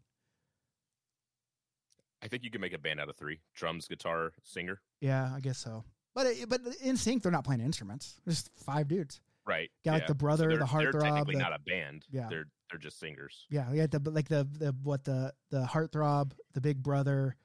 [2.22, 4.80] I think you can make a band out of three: drums, guitar, singer.
[5.02, 5.84] Yeah, I guess so.
[6.16, 8.16] But it, but NSYNC, they're not playing instruments.
[8.26, 9.20] There's five dudes.
[9.46, 9.70] Right.
[9.84, 12.06] Got, like, the brother, they're, the They're heartthrob, technically the- not a band.
[12.10, 12.28] Yeah.
[12.30, 13.46] They're they're just singers.
[13.52, 17.36] Yeah, we got the like the the what the the heartthrob, the big brother,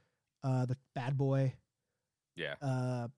[0.45, 1.55] uh, the bad boy.
[2.37, 2.55] Yeah.
[2.63, 3.09] Uh,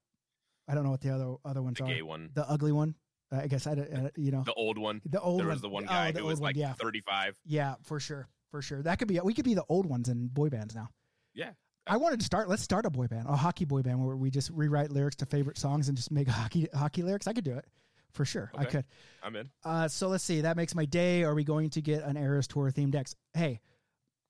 [0.67, 1.89] I don't know what the other other ones The are.
[1.89, 2.31] gay one.
[2.35, 2.95] The ugly one.
[3.33, 5.03] Uh, I guess I don't- uh, you know The old one.
[5.05, 5.55] the old there one.
[5.55, 7.39] was the one Oh, guy the who was one, like yeah, 35.
[7.45, 8.83] yeah, for sure, for sure.
[8.83, 10.89] That could be we could be the old ones in boy bands now.
[11.35, 11.53] Yeah.
[11.87, 12.49] I wanted to start.
[12.49, 15.27] Let's start a boy band, a hockey boy band, where we just rewrite lyrics to
[15.27, 17.27] favorite songs and just make hockey hockey lyrics.
[17.27, 17.65] I could do it
[18.13, 18.51] for sure.
[18.57, 18.85] I could.
[19.23, 19.51] I'm in.
[19.65, 20.41] Uh, so let's see.
[20.43, 21.23] That makes my day.
[21.25, 23.15] Are we going to get an Eras Tour themed decks?
[23.35, 23.61] Hey,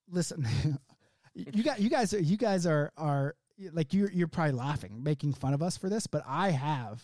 [0.09, 0.47] listen,
[1.35, 2.13] you got you guys.
[2.13, 3.35] You guys are are
[3.73, 7.03] like you're you're probably laughing, making fun of us for this, but I have,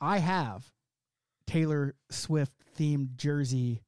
[0.00, 0.64] I have
[1.46, 3.82] Taylor Swift themed jersey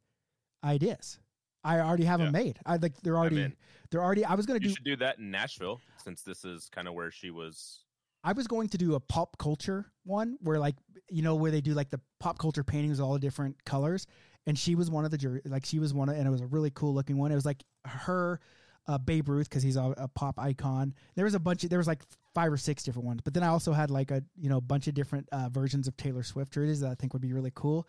[0.65, 1.19] ideas.
[1.65, 2.43] I already have them Yeah.
[2.45, 2.59] made.
[2.65, 3.53] I like they're already
[3.91, 4.25] they're already.
[4.25, 6.95] I was gonna You do should do that in Nashville since this is kind of
[6.95, 7.81] where she was.
[8.27, 10.75] I was going to do a pop culture one where like
[11.09, 14.07] you know where they do like the pop culture paintings all the different colors
[14.47, 16.41] and she was one of the jur- like she was one of and it was
[16.41, 17.31] a really cool looking one.
[17.31, 18.41] It was like her
[18.89, 20.93] uh, Babe Ruth because he's a, a pop icon.
[21.15, 22.03] There was a bunch of there was like
[22.35, 24.63] five or six different ones, but then I also had like a you know a
[24.63, 27.53] bunch of different uh, versions of Taylor Swift jerseys that I think would be really
[27.55, 27.87] cool.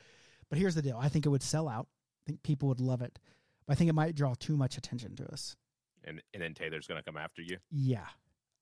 [0.50, 1.88] But here's the deal: I think it would sell out.
[2.25, 3.17] I think people would love it,
[3.65, 5.56] but I think it might draw too much attention to us.
[6.03, 7.58] And, and then Taylor's going to come after you.
[7.70, 8.06] Yeah,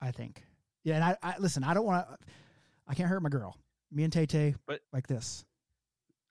[0.01, 0.44] I think.
[0.86, 1.63] Yeah, and I, I listen.
[1.65, 2.18] I don't want to.
[2.88, 3.58] I can't hurt my girl.
[3.92, 5.44] Me and Tay Tay, But- like this.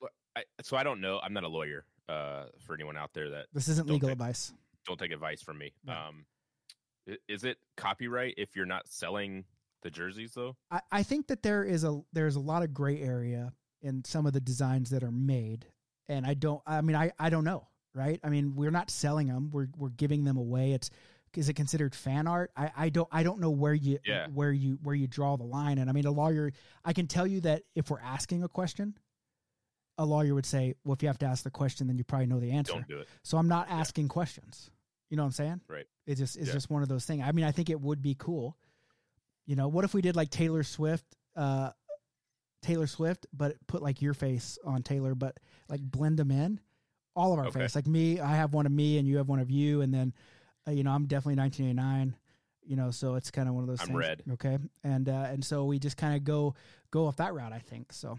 [0.01, 1.19] But I, so I don't know.
[1.21, 4.53] I'm not a lawyer uh, for anyone out there that This isn't legal take- advice.
[4.87, 5.73] don't take advice from me.
[5.85, 5.93] No.
[5.93, 6.25] Um,
[7.27, 9.43] is it copyright if you're not selling
[9.83, 10.55] the jerseys though?
[10.71, 14.25] I, I think that there is a there's a lot of gray area in some
[14.25, 15.65] of the designs that are made,
[16.09, 16.61] and I don't.
[16.65, 18.19] I mean, I I don't know, right?
[18.23, 19.49] I mean, we're not selling them.
[19.51, 20.71] We're we're giving them away.
[20.71, 20.89] It's
[21.37, 22.51] is it considered fan art?
[22.55, 24.27] I, I don't I don't know where you Yeah.
[24.27, 25.77] where you where you draw the line.
[25.77, 26.51] And I mean, a lawyer.
[26.83, 28.97] I can tell you that if we're asking a question,
[29.97, 32.27] a lawyer would say, "Well, if you have to ask the question, then you probably
[32.27, 33.07] know the answer." Don't do it.
[33.23, 34.69] So I'm not asking questions.
[35.09, 35.61] You know what I'm saying?
[35.67, 35.85] Right.
[36.05, 36.53] It's just it's Yeah.
[36.53, 37.23] just one of those things.
[37.25, 38.57] I mean, I think it would be cool.
[39.45, 41.71] You know, what if we did like Taylor Swift, uh,
[42.61, 45.37] Taylor Swift, but put like your face on Taylor, but
[45.69, 46.59] like blend them in,
[47.15, 47.59] all of our Okay.
[47.59, 47.75] face.
[47.75, 50.13] Like me, I have one of me, and you have one of you, and then,
[50.67, 52.15] uh, you know, I'm definitely 1989.
[52.67, 53.81] You know, so it's kind of one of those.
[53.81, 53.99] I'm things.
[53.99, 54.23] red.
[54.33, 56.55] Okay, and uh, and so we just kind of go
[56.89, 57.53] go off that route.
[57.53, 58.17] I think so.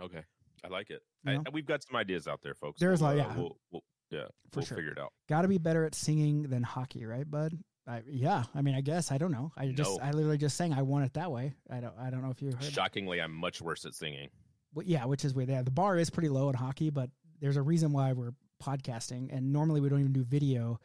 [0.00, 0.22] Okay,
[0.64, 1.02] I like it.
[1.26, 2.80] I, we've got some ideas out there, folks.
[2.80, 3.36] There's We'll, like- uh, yeah.
[3.38, 4.76] we'll, we'll, yeah, For we'll sure.
[4.76, 5.12] figure it out.
[5.28, 7.56] Got to be better at singing than hockey, right, bud?
[7.86, 9.52] I, yeah, I mean, I guess I don't know.
[9.56, 10.04] I just, No.
[10.04, 10.72] I literally just sang.
[10.72, 11.54] I want it that way.
[11.70, 12.64] I don't, I don't know if you heard.
[12.64, 14.30] Shockingly, I'm much worse at singing.
[14.74, 15.48] Well, yeah, which is weird.
[15.50, 17.08] Yeah, the bar is pretty low in hockey, but
[17.40, 20.80] there's a reason why we're podcasting, and normally we don't even do video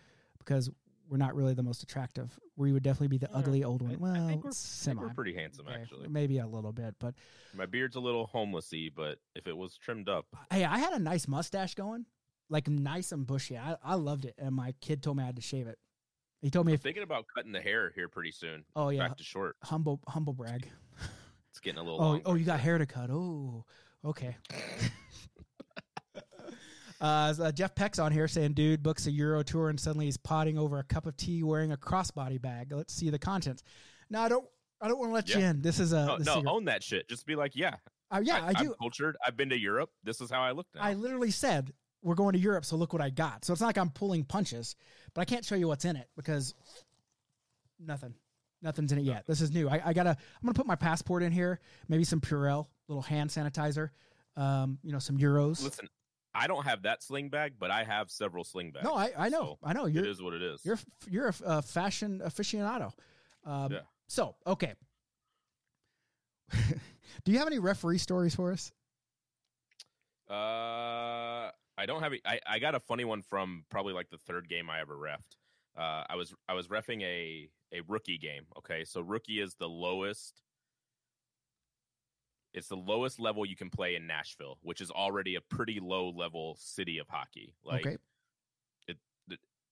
[0.50, 0.70] because
[1.08, 2.38] we're not really the most attractive.
[2.56, 3.92] We would definitely be the Yeah, ugly old one.
[3.94, 6.08] I Well, think we're- I think we're pretty handsome, Okay, actually.
[6.08, 7.14] maybe a little bit, but
[7.54, 10.94] My beard's a little homelessy, but if it was trimmed up, uh, hey, I had
[10.94, 12.06] a nice mustache going,
[12.50, 13.58] like nice and bushy.
[13.58, 15.78] I, I loved it, and my kid told me I had to shave it.
[16.42, 18.64] He told me I'm if thinking about cutting the hair here pretty soon.
[18.76, 19.56] oh yeah, Back to short.
[19.64, 20.70] humble humble brag.
[21.52, 22.00] It's getting a little.
[22.02, 23.10] Oh, long oh, you got hair to cut.
[23.12, 23.66] Oh,
[24.06, 24.38] okay.
[27.02, 30.18] uh, uh, Jeff Peck's on here saying, "Dude books a Euro tour and suddenly he's
[30.18, 32.72] potting over a cup of tea wearing a crossbody bag.
[32.72, 33.64] Let's see the contents."
[34.10, 34.46] No, I don't.
[34.82, 35.62] I don't want to let you in.
[35.62, 37.10] This is a No, no, own that shit.
[37.10, 37.76] Just be like, yeah,
[38.12, 38.70] uh, yeah, I, I, do.
[38.70, 39.18] am cultured.
[39.26, 39.92] I've been to Europe.
[40.04, 40.82] This is how I look now.
[40.82, 43.46] I literally said we're going to Europe, so look what I got.
[43.46, 44.76] So it's not like I'm pulling punches,
[45.14, 46.56] but I can't show you what's in it because
[47.80, 48.14] nothing,
[48.62, 49.26] nothing's in it yet.
[49.28, 49.70] This is new.
[49.70, 50.12] I, I gotta.
[50.12, 51.60] I'm gonna put my passport in here.
[51.88, 53.90] Maybe some Purell, little hand sanitizer.
[54.38, 55.62] Um, you know, some euros.
[55.64, 55.90] Listen,
[56.34, 58.84] I don't have that sling bag, but I have several sling bags.
[58.84, 59.86] No, I, I know, so I know.
[59.86, 60.64] it You're is what it is.
[60.64, 62.92] you're you're a, a fashion aficionado.
[63.46, 63.80] Um, Yeah.
[64.08, 64.74] So okay.
[67.24, 68.72] Do you have any referee stories for us?
[70.30, 72.14] Uh, I don't have.
[72.14, 74.96] A, I I got a funny one from probably like the third game I ever
[74.96, 75.36] refed.
[75.78, 78.44] Uh, I was I was refing a a rookie game.
[78.58, 80.42] Okay, so rookie is the lowest.
[82.54, 86.10] It's the lowest level you can play in Nashville, which is already a pretty low
[86.10, 87.54] level city of hockey.
[87.64, 87.98] Like okay.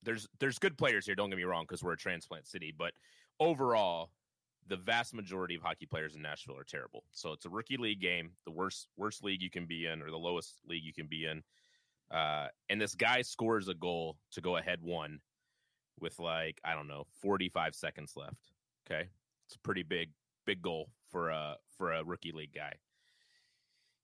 [0.03, 1.15] there's there's good players here.
[1.15, 2.93] Don't get me wrong, because we're a transplant city, but
[3.39, 4.11] overall,
[4.67, 7.03] the vast majority of hockey players in Nashville are terrible.
[7.11, 10.11] So it's a rookie league game, the worst worst league you can be in, or
[10.11, 11.43] the lowest league you can be in.
[12.11, 15.19] Uh, and this guy scores a goal to go ahead one
[15.99, 18.51] with like I don't know 45 seconds left.
[18.85, 19.09] Okay,
[19.47, 20.09] it's a pretty big
[20.47, 22.73] big goal for a for a rookie league guy.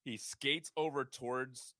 [0.05, 1.73] He skates over towards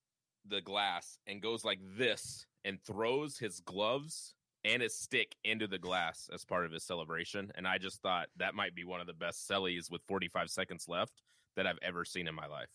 [0.48, 4.34] the glass and goes like this and throws his gloves
[4.66, 7.52] and his stick into the glass as part of his celebration.
[7.56, 10.86] And I just thought that might be one of the best cellies with 45 seconds
[10.88, 11.22] left
[11.58, 12.72] that I've ever seen in my life.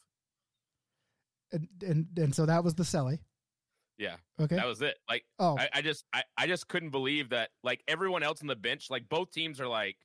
[1.51, 3.19] And and, and so that was the Celly.
[3.97, 4.55] Yeah, Okay.
[4.55, 4.97] that was it.
[5.09, 7.49] Like, oh, I, I just, I, I just couldn't believe that.
[7.65, 9.97] Like everyone else on the bench, like both teams are like,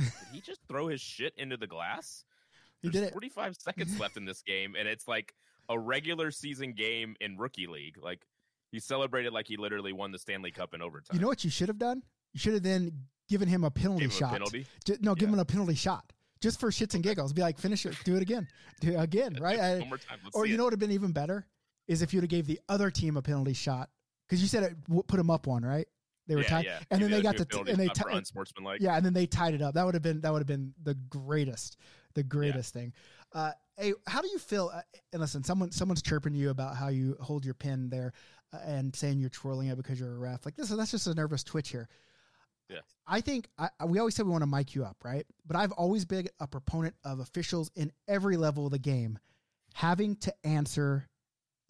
[0.00, 2.24] did he just throw his shit into the glass?
[2.82, 3.12] he There's did it.
[3.12, 5.34] 45 seconds left in this game, and it's like
[5.68, 7.96] a regular season game in rookie league.
[8.02, 8.26] Like
[8.72, 11.14] he celebrated like he literally won the Stanley Cup in overtime.
[11.14, 12.02] You know what you should have done?
[12.32, 12.92] You should have then
[13.28, 14.32] given him a penalty him a shot.
[14.32, 14.66] penalty?
[14.84, 15.34] Ju- no, give Yeah.
[15.34, 17.32] him a penalty shot just for shits and giggles.
[17.32, 18.48] Be like, finish it, do it again,
[18.80, 19.58] do it again, right?
[19.60, 20.18] I- One more time.
[20.24, 20.56] Let's or you it.
[20.56, 21.46] know what would have been even better
[21.86, 23.90] is if you'd have gave the other team a penalty shot
[24.28, 25.86] because you said it put him up one, right?
[26.30, 26.78] They were yeah, tied, yeah.
[26.92, 28.80] and then they got to and they for unsportsmanlike.
[28.80, 29.74] yeah, and then they tied it up.
[29.74, 31.76] That would have been that would have been the greatest,
[32.14, 32.92] the greatest thing.
[33.32, 34.70] Uh, hey, how do you feel?
[34.72, 38.12] Uh, and listen, someone someone's chirping you about how you hold your pin there
[38.52, 40.46] uh, and saying you're twirling it because you're a ref.
[40.46, 41.88] Like this, that's just a nervous twitch here.
[42.68, 42.78] Yeah.
[43.08, 45.26] I think I, we always say we want to mic you up, right?
[45.44, 49.18] But I've always been a proponent of officials in every level of the game
[49.74, 51.08] having to answer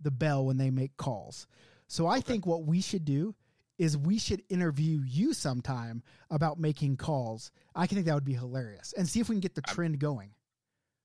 [0.02, 1.46] the bell when they make calls.
[1.86, 3.34] So I think what we should do
[3.80, 7.50] is we should interview you sometime about making calls.
[7.74, 9.74] I can think that would be hilarious and see if we can get the I'm-
[9.74, 10.32] trend going.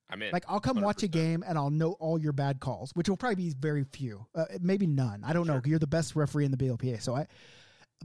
[0.10, 0.32] I'm in.
[0.32, 3.18] Like I'll come watch a game and I'll know all your bad calls, which will
[3.18, 5.24] probably be very few, uh, maybe none.
[5.24, 5.62] I don't know.
[5.66, 7.26] You're the best referee in the BLPA, so I.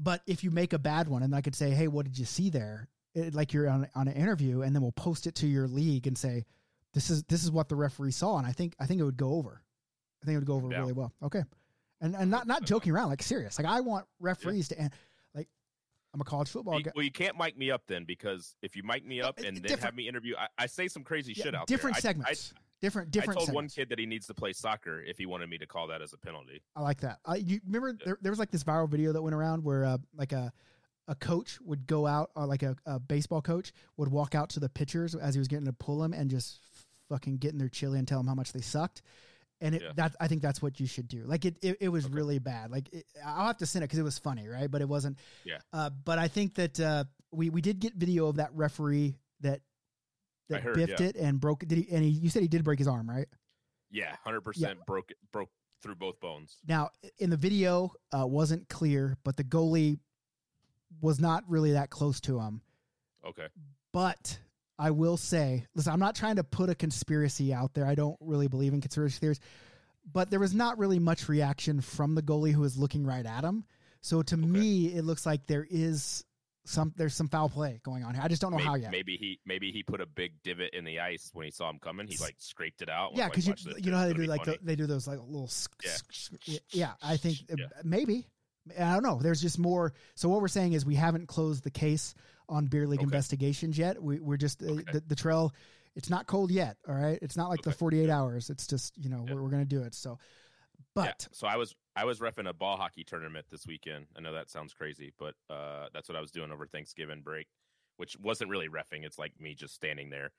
[0.00, 2.24] But if you make a bad one, and I could say, "Hey, what did you
[2.24, 5.46] see there?" It, like you're on on an interview, and then we'll post it to
[5.46, 6.46] your league and say,
[6.94, 9.18] "This is this is what the referee saw," and I think I think it would
[9.18, 9.61] go over.
[10.22, 10.78] I think it would go over Yeah.
[10.78, 11.12] really well.
[11.22, 11.42] Okay,
[12.00, 13.58] and and not not joking around, like serious.
[13.58, 14.92] Like I want referees to, and
[15.34, 15.48] like
[16.14, 16.92] I'm a college football You- guy.
[16.94, 19.62] well, you can't mic me up then because if you mic me up and then
[19.62, 21.98] different- have me interview, I, I say some crazy Yeah, shit out different there.
[21.98, 22.54] I- segments.
[22.80, 23.40] different I, different.
[23.40, 25.66] I told one kid that he needs to play soccer if he wanted me to
[25.66, 26.62] call that as a penalty.
[26.74, 27.18] I like that.
[27.26, 29.98] I you remember there, there was like this viral video that went around where uh,
[30.14, 30.52] like a
[31.08, 34.60] a coach would go out or like a, a baseball coach would walk out to
[34.60, 36.60] the pitchers as he was getting to pull them and just
[37.08, 39.02] fucking get in their chili and tell them how much they sucked.
[39.60, 39.92] And it, Yeah.
[39.96, 41.24] that I think that's what you should do.
[41.26, 42.70] Like it, it, it was really bad.
[42.70, 44.70] Like it, I'll have to send it because it was funny, right?
[44.70, 45.18] But it wasn't.
[45.44, 45.58] Yeah.
[45.72, 49.60] Uh, but I think that uh, we we did get video of that referee that
[50.48, 51.06] that heard, biffed yeah.
[51.08, 51.60] it and broke.
[51.60, 51.88] Did he?
[51.90, 53.28] And he, you said he did break his arm, right?
[53.90, 55.50] Yeah, hundred percent broke it, broke
[55.82, 56.56] through both bones.
[56.66, 59.98] Now, in the video, uh, wasn't clear, but the goalie
[61.00, 62.60] was not really that close to him.
[63.26, 63.46] Okay,
[63.92, 64.38] But
[64.80, 67.84] I will say, listen, I'm not trying to put a conspiracy out there.
[67.86, 69.40] I don't really believe in conspiracy theories,
[70.10, 73.44] but there was not really much reaction from the goalie who was looking right at
[73.44, 73.64] him.
[74.00, 76.24] So to me, it looks like there is
[76.64, 78.22] some there's some foul play going on here.
[78.24, 78.90] I just don't know maybe, how yet.
[78.90, 81.78] maybe he maybe he put a big divot in the ice when he saw him
[81.78, 82.06] coming.
[82.08, 83.10] He like scraped it out.
[83.14, 85.18] yeah, because like, you you know how they do like the, they do those like
[85.18, 85.90] little sk- Yeah.
[86.10, 86.92] sk- yeah.
[87.02, 87.66] I think Yeah.
[87.84, 88.26] maybe
[88.78, 89.18] I don't know.
[89.20, 89.92] There's just more.
[90.14, 92.14] So what we're saying is we haven't closed the case
[92.50, 93.04] on beer league Okay.
[93.04, 94.02] investigations yet.
[94.02, 94.84] We, we're just uh, Okay.
[94.92, 95.54] the, the trail.
[95.96, 96.76] It's not cold yet.
[96.86, 97.18] All right.
[97.22, 97.78] It's not like the Okay.
[97.78, 98.50] 48 hours.
[98.50, 99.34] It's just you know Yeah.
[99.34, 99.94] we're, we're gonna do it.
[99.94, 100.18] So,
[100.96, 104.06] Yeah, but so I was I was refing a ball hockey tournament this weekend.
[104.16, 107.46] I know that sounds crazy, but uh, that's what I was doing over Thanksgiving break,
[107.96, 109.04] which wasn't really refing.
[109.04, 110.30] It's like me just standing there,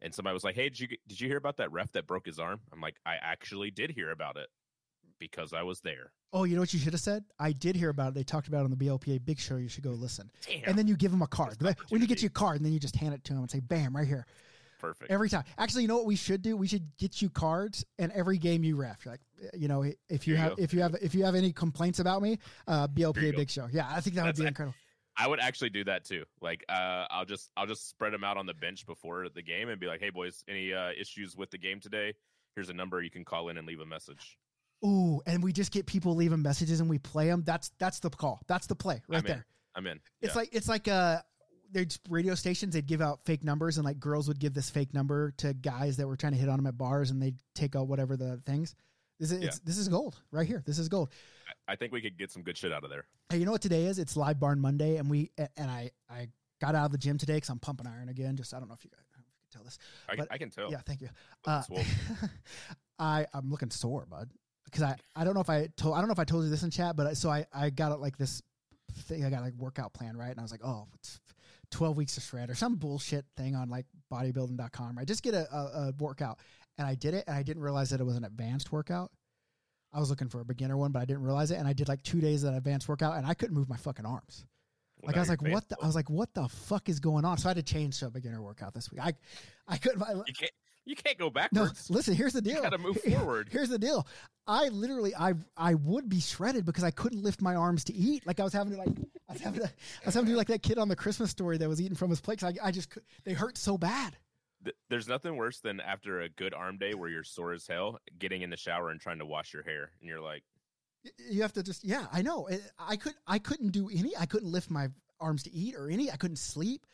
[0.00, 2.26] and somebody was like, "Hey, did you did you hear about that ref that broke
[2.26, 4.48] his arm?" I'm like, "I actually did hear about it
[5.18, 7.24] because I was there." oh, you know what you should have said?
[7.38, 8.14] I did hear about it.
[8.14, 9.56] They talked about it on the BLPA Big Show.
[9.56, 10.30] You should go listen.
[10.46, 11.56] Damn, And then you give them a card.
[11.60, 12.22] When you get opportunity.
[12.22, 14.06] you a card, and then you just hand it to them and say, "Bam, right
[14.06, 14.26] here."
[14.78, 15.10] perfect.
[15.10, 15.44] Every time.
[15.58, 16.56] Actually, you know what we should do?
[16.56, 19.04] We should get you cards and every game you ref.
[19.04, 19.20] You're like,
[19.54, 20.62] you know, if you you have go.
[20.62, 23.34] if you have if you have any complaints about me, uh BLPA.
[23.34, 23.68] Big Show.
[23.72, 24.74] Yeah, I think that That's would be incredible.
[25.18, 26.24] I would actually do that too.
[26.42, 29.70] Like, uh, I'll just I'll just spread them out on the bench before the game
[29.70, 32.12] and be like, "Hey, boys, any uh, issues with the game today?
[32.54, 34.36] Here's a number you can call in and leave a message."
[34.84, 37.42] Ooh, and we just get people leaving messages and we play them.
[37.46, 38.40] That's that's the call.
[38.46, 39.46] That's the play right I'm there.
[39.74, 40.00] I'm in.
[40.20, 40.40] It's Yeah.
[40.40, 41.20] like it's like uh
[41.72, 44.94] there's radio stations they'd give out fake numbers and like girls would give this fake
[44.94, 47.74] number to guys that were trying to hit on them at bars and they'd take
[47.74, 48.74] out whatever the things.
[49.18, 50.62] This is it's, this is gold right here.
[50.66, 51.10] This is gold.
[51.66, 53.06] I think we could get some good shit out of there.
[53.30, 53.98] Hey, you know what today is?
[53.98, 56.28] It's Live Barn Monday, and we and I I
[56.60, 58.36] got out of the gym today because I'm pumping iron again.
[58.36, 59.78] Just I don't know if you guys I know if you can tell this.
[60.08, 60.70] I, But- I can tell.
[60.70, 61.08] Yeah, thank you.
[61.46, 61.62] Uh.
[62.98, 64.30] I I'm looking sore, bud.
[64.66, 66.50] Because I I don't know if I told I don't know if I told you
[66.50, 68.42] this in chat, but I, so I I got like this
[68.92, 69.24] thing.
[69.24, 71.20] I got like workout plan right, and I was like, oh, it's
[71.70, 75.06] 12 weeks to shred or some bullshit thing on like bodybuilding.com, right?
[75.06, 76.38] Just get a, a, a workout.
[76.78, 79.10] And I did it and I didn't realize that it was an advanced workout.
[79.92, 81.56] I was looking for a beginner one, but I didn't realize it.
[81.56, 83.76] And I did like two days of that advanced workout and I couldn't move my
[83.76, 84.44] fucking arms.
[85.00, 85.68] Well, Like I was like, what?
[85.68, 85.76] The.
[85.82, 87.38] I was like, what the fuck is going on?
[87.38, 89.00] So I had to change to a beginner workout this week.
[89.02, 89.14] I,
[89.68, 90.02] I couldn't.
[90.02, 90.52] I, You can't.
[90.86, 91.90] You can't go backwards.
[91.90, 92.14] no, listen.
[92.14, 92.56] Here's the deal.
[92.56, 93.48] You gotta move forward.
[93.50, 94.06] Here's the deal.
[94.46, 98.24] I literally, I, I would be shredded because I couldn't lift my arms to eat.
[98.26, 98.88] Like I was having to, like,
[99.28, 101.30] I was having to, I was having to do like that kid on the Christmas
[101.30, 102.38] story that was eating from his plate.
[102.38, 104.16] 'cause I, I just, could, they hurt so bad.
[104.88, 108.42] There's nothing worse than after a good arm day where you're sore as hell, getting
[108.42, 110.42] in the shower and trying to wash your hair, and you're like,
[111.30, 112.48] You have to just, yeah, I know.
[112.78, 114.16] I could, I couldn't do any.
[114.16, 114.88] I couldn't lift my
[115.20, 116.10] arms to eat or any.
[116.10, 116.84] I couldn't sleep.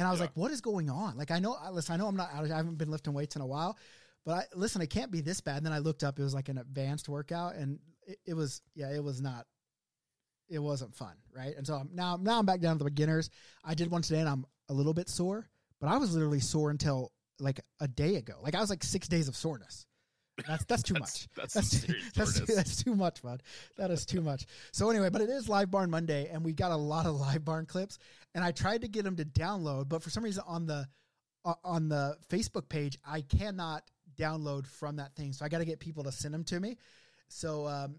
[0.00, 0.24] And I was Yeah.
[0.24, 1.18] like, what is going on?
[1.18, 3.42] Like, I know, I, listen, I know I'm not, I haven't been lifting weights in
[3.42, 3.76] a while,
[4.24, 5.58] but I, listen, it can't be this bad.
[5.58, 8.62] And then I looked up, it was like an advanced workout and it, it was,
[8.74, 9.44] yeah, it was not,
[10.48, 11.16] it wasn't fun.
[11.36, 11.54] Right.
[11.54, 13.28] And so I'm, now, now I'm back down to the beginners.
[13.62, 15.50] I did one today and I'm a little bit sore,
[15.82, 18.36] but I was literally sore until like a day ago.
[18.42, 19.84] Like I was like six days of soreness.
[20.46, 21.36] That's, that's too That's- much.
[21.36, 23.42] that's that's, too, that's, too, that's too much, bud.
[23.76, 24.46] That is too much.
[24.72, 27.44] So anyway, but it is Live Barn Monday, and we got a lot of Live
[27.44, 27.98] Barn clips.
[28.34, 30.86] And I tried to get them to download, but for some reason on the
[31.44, 33.82] uh, on the Facebook page, I cannot
[34.18, 35.32] download from that thing.
[35.32, 36.76] So I got to get people to send them to me.
[37.28, 37.96] So um,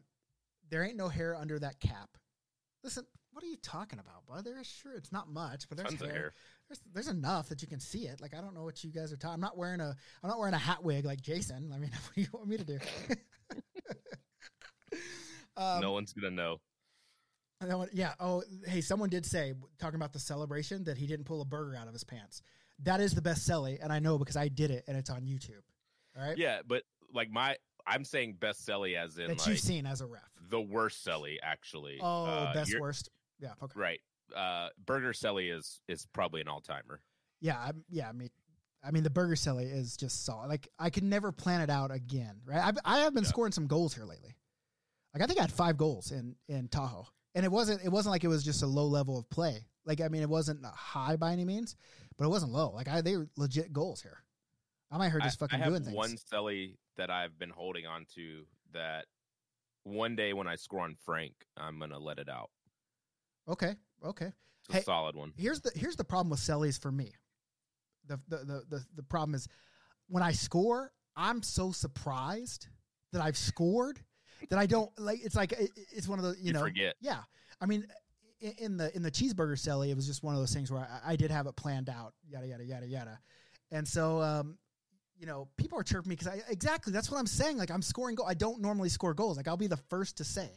[0.70, 2.10] there ain't no hair under that cap.
[2.84, 4.46] Listen, what are you talking about, bud?
[4.46, 6.34] There is sure it's not much, but there's tons of hair.
[6.72, 8.22] There's, there's enough that you can see it.
[8.22, 9.34] Like I don't know what you guys are talking.
[9.34, 11.70] I'm not wearing a I'm not wearing a hat wig like Jason.
[11.76, 12.80] I mean, what do you want me to do?
[15.58, 16.62] um, no one's gonna know.
[17.60, 18.14] then yeah.
[18.22, 21.76] Oh, hey, someone did say talking about the celebration that he didn't pull a burger
[21.76, 22.42] out of his pants.
[22.84, 25.24] That is the best selling, and I know because I did it, and it's on
[25.24, 25.64] YouTube.
[26.18, 29.60] All right, Yeah, but like my, I'm saying best celly as in that like you've
[29.60, 30.22] seen as a ref.
[30.50, 32.00] the worst celly actually.
[32.02, 33.10] Oh, Uh, best worst.
[33.40, 33.54] Yeah.
[33.62, 33.78] Okay.
[33.78, 34.00] Right.
[34.36, 37.02] Uh, Burger Celly is is probably an all timer.
[37.42, 37.60] Yeah.
[37.60, 38.10] I'm, yeah.
[38.10, 38.30] I mean,
[38.84, 40.48] I mean, the burger celly is just solid.
[40.48, 42.42] Like I could never plan it out again.
[42.46, 42.64] Right.
[42.64, 43.30] I've, I have been Yeah.
[43.30, 44.36] scoring some goals here lately.
[45.14, 48.12] Like I think I had five goals in in Tahoe, and it wasn't it wasn't
[48.12, 49.66] like it was just a low level of play.
[49.86, 51.76] Like I mean, it wasn't high by any means,
[52.18, 52.72] but it wasn't low.
[52.72, 54.24] Like I they were legit goals here.
[54.90, 55.96] I might heard just I, I fucking have doing things.
[55.96, 59.06] one Celly that I've been holding on to that
[59.84, 62.50] one day when I score on Frank, I'm gonna let it out.
[63.48, 63.76] Okay.
[64.04, 64.32] Okay.
[64.66, 65.34] It's a Hey, solid one.
[65.38, 67.12] here's the here's the problem with Cellies for me.
[68.08, 69.48] The, the the the the problem is
[70.08, 72.68] when I score, I'm so surprised
[73.14, 74.00] that I've scored
[74.50, 75.20] that I don't like.
[75.24, 76.96] It's like it, it's one of the you, You know forget.
[77.00, 77.20] yeah.
[77.60, 77.86] I mean,
[78.40, 81.12] in, the in the cheeseburger celly, it was just one of those things where I,
[81.14, 83.20] I did have it planned out, yada yada yada yada,
[83.72, 84.58] and so um,
[85.20, 87.58] you know, people are chirping me because I exactly that's what I'm saying.
[87.58, 88.26] Like I'm scoring goal.
[88.28, 89.38] I don't normally score goals.
[89.38, 90.50] Like I'll be the first to say.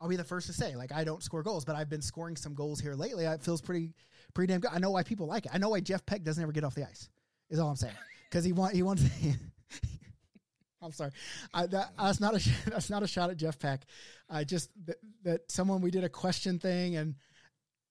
[0.00, 2.36] I'll be the first to say, like I don't score goals, but I've been scoring
[2.36, 3.24] some goals here lately.
[3.24, 3.92] It feels pretty,
[4.34, 4.70] pretty damn good.
[4.72, 5.52] I know why people like it.
[5.54, 7.08] I know why Jeff Peck doesn't ever get off the ice.
[7.50, 7.94] Is all I'm saying
[8.30, 9.02] because he want he wants.
[10.80, 11.10] I'm sorry,
[11.52, 13.82] I, that, that's not a that's not a shot at Jeff Peck.
[14.30, 17.16] I just that, that someone we did a question thing and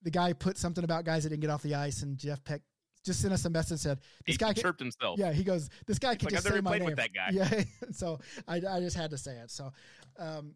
[0.03, 2.61] the guy put something about guys that didn't get off the ice and Jeff Peck
[3.03, 5.19] just sent us a message and said this He, guy he can, chirped himself.
[5.19, 6.85] yeah, he goes, this guy can like, just "I've say my name.
[6.85, 7.29] with that guy.
[7.31, 9.49] Yeah, so I, I just had to say it.
[9.51, 9.71] So,
[10.19, 10.55] um,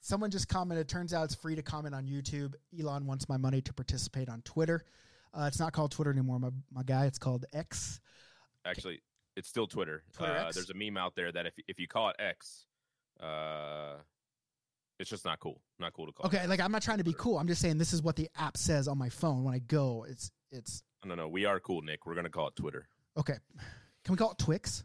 [0.00, 0.88] someone just commented.
[0.88, 2.54] Turns out it's free to comment on YouTube.
[2.78, 4.84] Elon wants my money to participate on Twitter.
[5.34, 7.06] Uh, it's not called Twitter anymore, my my guy.
[7.06, 8.00] It's called X.
[8.64, 9.02] Actually,
[9.36, 10.02] it's still Twitter.
[10.12, 10.50] Twitter uh?
[10.52, 12.66] There's a meme out there that if if you call it X,
[13.20, 13.96] uh,
[14.98, 15.60] it's just not cool.
[15.78, 16.26] Not cool to call.
[16.26, 16.48] Okay, it.
[16.48, 17.38] like I'm not trying to be cool.
[17.38, 20.06] I'm just saying this is what the app says on my phone when I go.
[20.08, 22.06] It's it's No, no, we are cool, Nick.
[22.06, 22.88] We're gonna call it Twitter.
[23.16, 23.36] okay.
[24.04, 24.84] Can we call it Twix?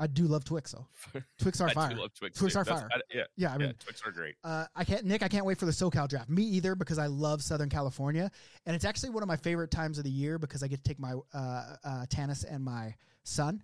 [0.00, 0.86] I do love Twix though.
[1.38, 1.90] Twix are I fire.
[1.90, 2.38] do love Twix.
[2.38, 2.60] Twix too.
[2.60, 2.90] are That's- fire.
[2.94, 4.34] I- yeah, Yeah, I mean, yeah, Twix are great.
[4.42, 5.22] Uh, I can't, Nick.
[5.22, 6.28] I can't wait for the SoCal draft.
[6.30, 8.30] Me either, because I love Southern California,
[8.66, 10.88] and it's actually one of my favorite times of the year because I get to
[10.88, 13.62] take my uh, uh, Tanis and my son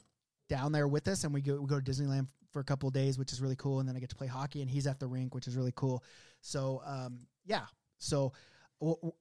[0.48, 2.94] down there with us, and we go we go to Disneyland for a couple of
[2.94, 3.80] days, which is really cool.
[3.80, 5.72] And then I get to play hockey, and he's at the rink, which is really
[5.76, 6.02] cool.
[6.40, 7.64] So, um, yeah.
[7.98, 8.32] So,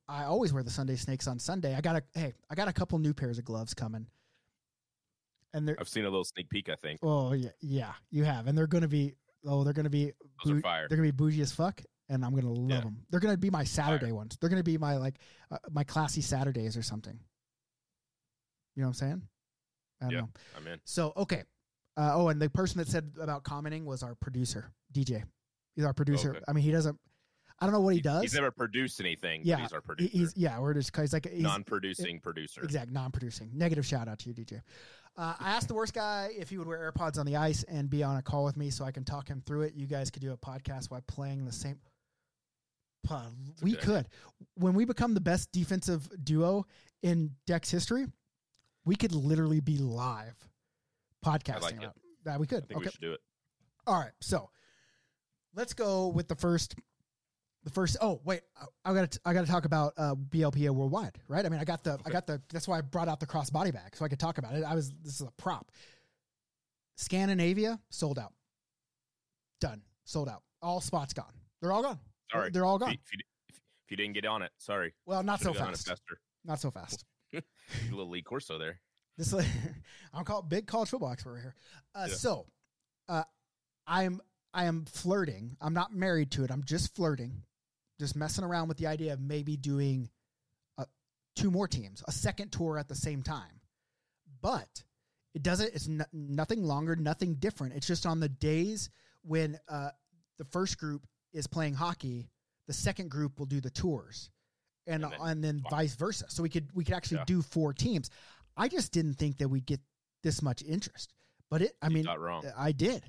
[0.07, 1.75] I always wear the Sunday Snakes on Sunday.
[1.75, 4.05] I got a hey, I got a couple new pairs of gloves coming,
[5.57, 6.69] and they're I've seen a little sneak peek.
[6.69, 9.13] I think oh yeah, yeah, you have, and they're gonna be
[9.45, 10.11] oh they're gonna be
[10.45, 10.87] those are fire.
[10.87, 12.79] they're gonna be bougie as fuck, and I'm gonna love Yeah.
[12.81, 12.97] them.
[13.09, 14.37] They're gonna be my Saturday ones.
[14.39, 15.15] They're gonna be my like
[15.51, 17.19] uh, my classy Saturdays or something.
[18.75, 19.21] You know what I'm saying?
[20.01, 20.19] I don't Yeah.
[20.21, 20.29] know.
[20.55, 20.79] I'm in.
[20.85, 21.43] So okay.
[21.95, 25.23] Uh, oh, and the person that said about commenting was our producer, DJ.
[25.75, 26.29] He's our producer.
[26.35, 26.39] Okay.
[26.47, 26.95] I mean, he doesn't.
[27.59, 28.21] I don't know what he does.
[28.21, 29.41] He's never produced anything.
[29.43, 30.11] Yeah, but he's our He- producer.
[30.17, 32.61] he's yeah, we're just he's like he's non-producing producer.
[32.61, 33.49] Exact, non-producing.
[33.51, 34.61] Negative shout out to you, DJ.
[35.17, 37.89] Uh, I asked the worst guy if he would wear AirPods on the ice and
[37.89, 39.73] be on a call with me so I can talk him through it.
[39.75, 41.79] You guys could do a podcast while playing the same.
[43.03, 44.07] Pod, we good could.
[44.55, 46.65] When we become the best defensive duo
[47.01, 48.05] in Dex history,
[48.85, 50.35] we could literally be live
[51.25, 51.89] podcasting like
[52.25, 52.39] that.
[52.39, 52.63] We could.
[52.63, 52.85] I think Okay.
[52.85, 53.19] we should do it.
[53.87, 54.11] All right.
[54.21, 54.49] So
[55.55, 56.75] let's go with the first.
[57.67, 57.97] The first.
[57.99, 59.19] Oh wait, I- I got to.
[59.25, 61.45] I got to talk about uh, BLPA worldwide, right?
[61.45, 61.99] I mean, I got the.
[62.05, 62.41] I got the.
[62.53, 64.63] That's why I brought out the cross body bag so I could talk about it.
[64.63, 64.91] I was.
[65.03, 65.69] This is a prop.
[66.95, 68.31] Scandinavia sold out.
[69.59, 69.81] Done.
[70.05, 70.43] Sold out.
[70.61, 71.33] All spots gone.
[71.61, 71.99] They're all gone.
[72.31, 72.49] Sorry.
[72.51, 72.91] They're all gone.
[72.93, 74.93] if you, if you didn't get on it, sorry.
[75.05, 75.87] Well, not so Should've got fast.
[75.87, 76.19] faster.
[76.45, 77.03] Not so fast.
[77.33, 77.41] A
[77.91, 78.79] little Lee Corso there.
[79.17, 79.33] This
[80.13, 81.55] I'm called big college football expert here.
[81.93, 82.13] Uh, Yeah.
[82.15, 82.45] So,
[83.09, 83.23] uh,
[83.85, 84.21] I'm
[84.53, 85.57] I am flirting.
[85.59, 86.51] I'm not married to it.
[86.51, 87.43] I'm just flirting,
[87.99, 90.09] just messing around with the idea of maybe doing
[90.77, 90.85] uh,
[91.35, 93.61] two more teams, a second tour at the same time.
[94.41, 94.83] But
[95.33, 95.73] it doesn't.
[95.73, 97.73] It's no, nothing longer, nothing different.
[97.75, 98.89] It's just on the days
[99.23, 99.89] when uh,
[100.37, 102.29] the first group is playing hockey,
[102.67, 104.29] the second group will do the tours,
[104.85, 106.25] and And then- and then vice versa.
[106.29, 107.25] So we could we could actually Yeah.
[107.25, 108.09] do four teams.
[108.55, 109.81] I just didn't think that we'd get
[110.23, 111.13] this much interest,
[111.49, 111.77] but it.
[111.81, 112.07] I You mean.
[112.07, 113.03] I did.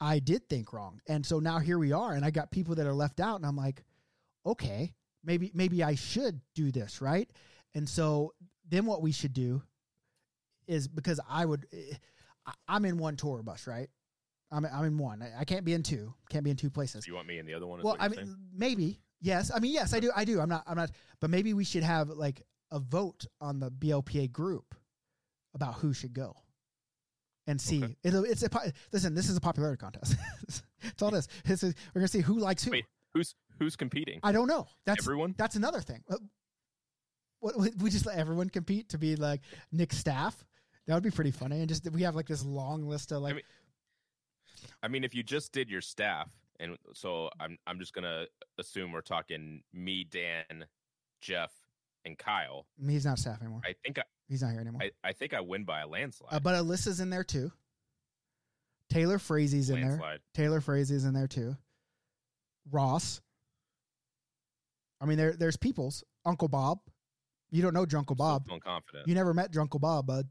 [0.00, 2.86] I did think wrong, and so now here we are, and I got people that
[2.86, 3.84] are left out, and I'm like,
[4.46, 7.30] okay, maybe maybe I should do this, right?
[7.74, 8.32] And so
[8.68, 9.62] then what we should do
[10.66, 11.94] is because I would, eh,
[12.68, 13.88] I'm in one tour bus, right?
[14.50, 15.22] I'm I'm in one.
[15.22, 16.14] I I can't be in two.
[16.30, 17.04] Can't be in two places.
[17.04, 17.82] Do you want me in the other one?
[17.82, 18.36] Well, I mean, saying?
[18.54, 19.50] maybe yes.
[19.54, 20.10] I mean, yes, I do.
[20.14, 20.40] I do.
[20.40, 20.62] I'm not.
[20.66, 20.90] I'm not.
[21.20, 24.74] But maybe we should have like a vote on the BLPA group
[25.54, 26.36] about who should go,
[27.46, 27.82] and see.
[27.82, 27.96] Okay.
[28.04, 28.50] It'll, it's a
[28.92, 29.14] listen.
[29.14, 30.16] This is a popularity contest.
[30.82, 31.26] it's all this.
[31.44, 32.70] This is we're gonna see who likes who.
[32.70, 34.20] Wait, who's who's competing?
[34.22, 34.66] I don't know.
[34.86, 35.34] That's Everyone?
[35.36, 36.02] That's another thing.
[36.08, 36.16] Uh,
[37.40, 39.40] What what- we just let everyone compete to be like
[39.72, 40.44] Nick's staff.
[40.86, 41.60] That would be pretty funny.
[41.60, 43.44] And just we have like this long list of like mean,
[44.82, 46.28] I mean, if you just did your staff,
[46.60, 48.26] and so I'm I'm just gonna
[48.58, 50.66] assume we're talking me, Dan,
[51.20, 51.52] Jeff,
[52.04, 52.66] and Kyle.
[52.86, 53.62] he's not staff anymore.
[53.64, 54.82] I think I, he's not here anymore.
[54.82, 56.32] I, I think I win by a landslide.
[56.34, 57.50] Uh, but Alyssa's in there too.
[58.90, 60.18] Taylor Frazie's in there.
[60.34, 61.56] Taylor Frazie's in there too.
[62.70, 63.20] Ross.
[65.00, 66.78] I mean, there there's people's Uncle Bob.
[67.50, 68.46] You don't know Drunkle Bob.
[68.46, 69.06] feeling confident.
[69.06, 70.26] You never met Drunkle Bob, bud.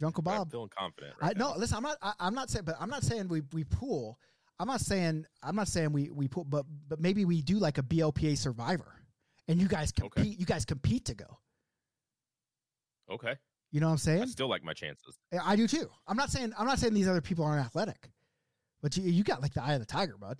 [0.00, 0.50] Drunkle I'm Bob.
[0.50, 1.14] feeling confident.
[1.22, 1.76] I Right no, listen.
[1.78, 1.96] I'm not.
[2.02, 4.18] I, I'm not saying, but I'm not saying we we pool.
[4.58, 5.24] I'm not saying.
[5.42, 8.92] I'm not saying we we pool, but but maybe we do like a BLPA Survivor,
[9.48, 10.08] and you guys Okay.
[10.22, 10.38] compete.
[10.38, 11.38] You guys compete to go.
[13.08, 13.34] Okay,
[13.70, 14.22] You know what I'm saying?
[14.22, 15.16] I still like my chances.
[15.40, 15.88] I do too.
[16.08, 18.10] I'm not saying I'm not saying these other people aren't athletic,
[18.82, 20.38] but you you got like the eye of the tiger, bud.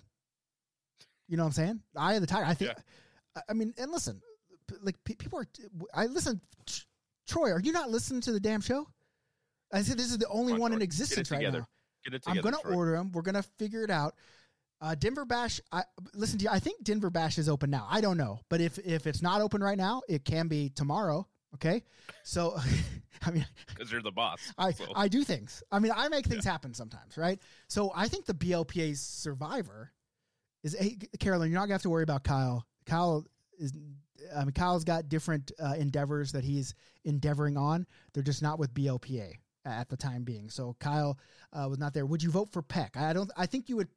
[1.27, 1.81] You know what I'm saying?
[1.95, 2.45] Eye of the tiger.
[2.45, 2.71] I think.
[2.71, 4.19] I- I mean, and listen,
[4.81, 5.45] like people are.
[5.93, 6.41] I listen.
[7.27, 8.87] Troy, are you not listening to the damn show?
[9.71, 10.81] I said this is the only on, one in Troy.
[10.81, 11.67] It existence right now.
[12.03, 12.39] Get it together.
[12.39, 12.73] I'm gonna Troy.
[12.75, 13.11] order them.
[13.11, 14.15] We're gonna figure it out.
[14.81, 15.59] Uh, Denver Bash.
[15.71, 15.83] I
[16.15, 16.49] listen to you.
[16.51, 17.87] I think Denver Bash is open now.
[17.89, 21.27] I don't know, but if if it's not open right now, it can be tomorrow.
[21.55, 21.83] Okay,
[22.23, 22.57] so
[23.25, 24.53] I mean, because you're the boss.
[24.57, 24.85] I, so.
[24.95, 25.63] I do things.
[25.71, 27.39] I mean, I make things happen sometimes, right?
[27.67, 29.91] So I think the BLPA survivor
[30.67, 31.49] is hey, Carolyn.
[31.49, 32.65] You're not gonna have to worry about Kyle.
[32.85, 33.25] Kyle
[33.57, 33.73] is.
[34.35, 36.73] I mean, Kyle's got different uh, endeavors that he's
[37.05, 37.85] endeavoring on.
[38.13, 39.33] They're just not with BLPA
[39.65, 40.49] at the time being.
[40.49, 41.17] So Kyle
[41.53, 42.05] uh, was not there.
[42.05, 42.97] Would you vote for Peck?
[42.97, 43.31] I don't.
[43.37, 43.89] I think you would.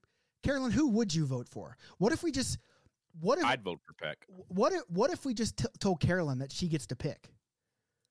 [0.43, 1.77] Carolyn, who would you vote for?
[1.99, 2.59] What if we just?
[3.21, 3.45] What if?
[3.45, 4.25] I'd vote for Peck.
[4.49, 4.83] what if?
[4.89, 7.31] What if we just t- told Carolyn that she gets to pick?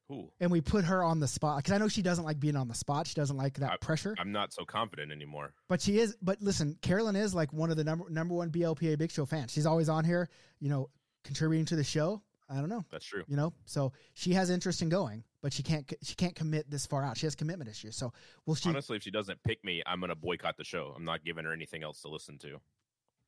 [0.10, 0.30] Who?
[0.40, 2.68] and we put her on the spot because I know she doesn't like being on
[2.68, 3.06] the spot.
[3.08, 4.16] She doesn't like that I- pressure.
[4.20, 5.54] I'm not so confident anymore.
[5.68, 6.18] but she is.
[6.22, 9.52] But listen, Carolyn is like one of the number number one BLPA Big Show fans.
[9.54, 10.28] She's always on here,
[10.60, 10.90] you know,
[11.24, 12.22] contributing to the show.
[12.52, 13.24] I don't know, That's true.
[13.28, 13.54] you know.
[13.66, 17.16] So she has interest in going, but she can't she can't commit this far out.
[17.16, 17.96] She has commitment issues.
[17.96, 18.12] So
[18.48, 18.70] will she?
[18.70, 20.92] Honestly, if she doesn't pick me, I'm gonna boycott the show.
[20.98, 22.60] I'm not giving her anything else to listen to.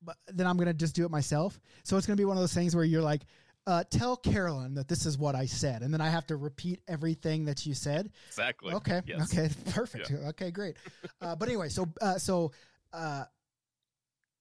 [0.03, 1.59] But then I'm gonna just do it myself.
[1.83, 3.21] So it's gonna be one of those things where you're like.
[3.67, 6.81] Uh, tell Carolyn that this is what I said, and then I have to repeat
[6.87, 8.09] everything that you said.
[8.29, 8.73] Exactly.
[8.73, 9.01] Okay.
[9.05, 9.31] Yes.
[9.31, 9.53] Okay.
[9.71, 10.11] Perfect.
[10.11, 10.49] Okay.
[10.49, 10.77] Great.
[11.21, 12.51] Uh, but anyway, so uh, so
[12.91, 13.25] uh,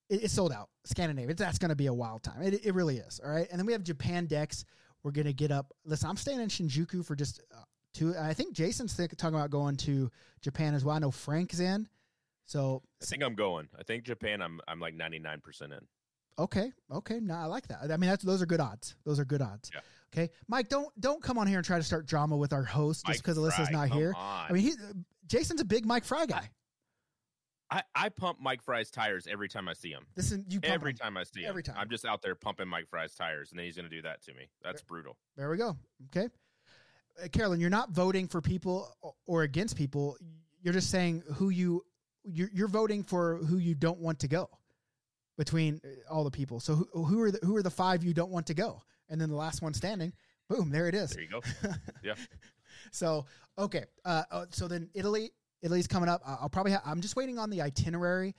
[0.08, 0.70] it, it's sold out.
[0.84, 1.34] Scandinavia.
[1.34, 2.42] That's going to be a wild time.
[2.42, 3.20] It, it really is.
[3.22, 3.46] All right.
[3.50, 4.64] And then we have Japan decks.
[5.02, 5.72] We're going to get up.
[5.84, 8.14] Listen, I'm staying in Shinjuku for just uh, two.
[8.18, 10.10] I think Jason's think, talking about going to
[10.40, 10.96] Japan as well.
[10.96, 11.88] I know Frank's in.
[12.46, 13.68] So I think I'm going.
[13.78, 14.42] I think Japan.
[14.42, 15.80] I'm I'm like 99 percent in.
[16.38, 17.20] Okay, okay.
[17.20, 17.90] No, I like that.
[17.90, 18.94] I mean, that's those are good odds.
[19.04, 19.70] Those are good odds.
[19.74, 19.80] Yeah.
[20.12, 23.06] Okay, Mike, don't don't come on here and try to start drama with our host
[23.06, 24.12] just because Alyssa's not here.
[24.16, 24.46] on.
[24.48, 24.72] I mean, he,
[25.26, 26.50] Jason's a big Mike Fry guy.
[27.72, 30.04] I, I pump Mike Fry's tires every time I see him.
[30.16, 30.96] This is you Every him.
[30.96, 31.48] time I see him.
[31.50, 31.76] Every time.
[31.78, 34.22] I'm just out there pumping Mike Fry's tires, and then he's going to do that
[34.24, 34.48] to me.
[34.62, 35.16] That's brutal.
[35.36, 35.76] There we go.
[36.08, 36.28] Okay.
[37.22, 38.92] Uh, Carolyn, you're not voting for people
[39.26, 40.16] or against people.
[40.62, 41.84] You're just saying who you
[42.24, 44.50] you're, you're voting for who you don't want to go
[45.40, 46.60] between uh, all the people.
[46.60, 48.82] So who, who are the, who are the five you don't want to go?
[49.08, 50.12] And then the last one standing,
[50.50, 51.12] boom, there it is.
[51.12, 51.40] There you go.
[52.04, 52.14] Yeah.
[52.92, 53.24] So
[53.56, 55.30] okay, uh, uh, so then Italy,
[55.62, 56.20] Italy's coming up.
[56.26, 58.34] I'll probably ha- I'm just waiting on the itinerary.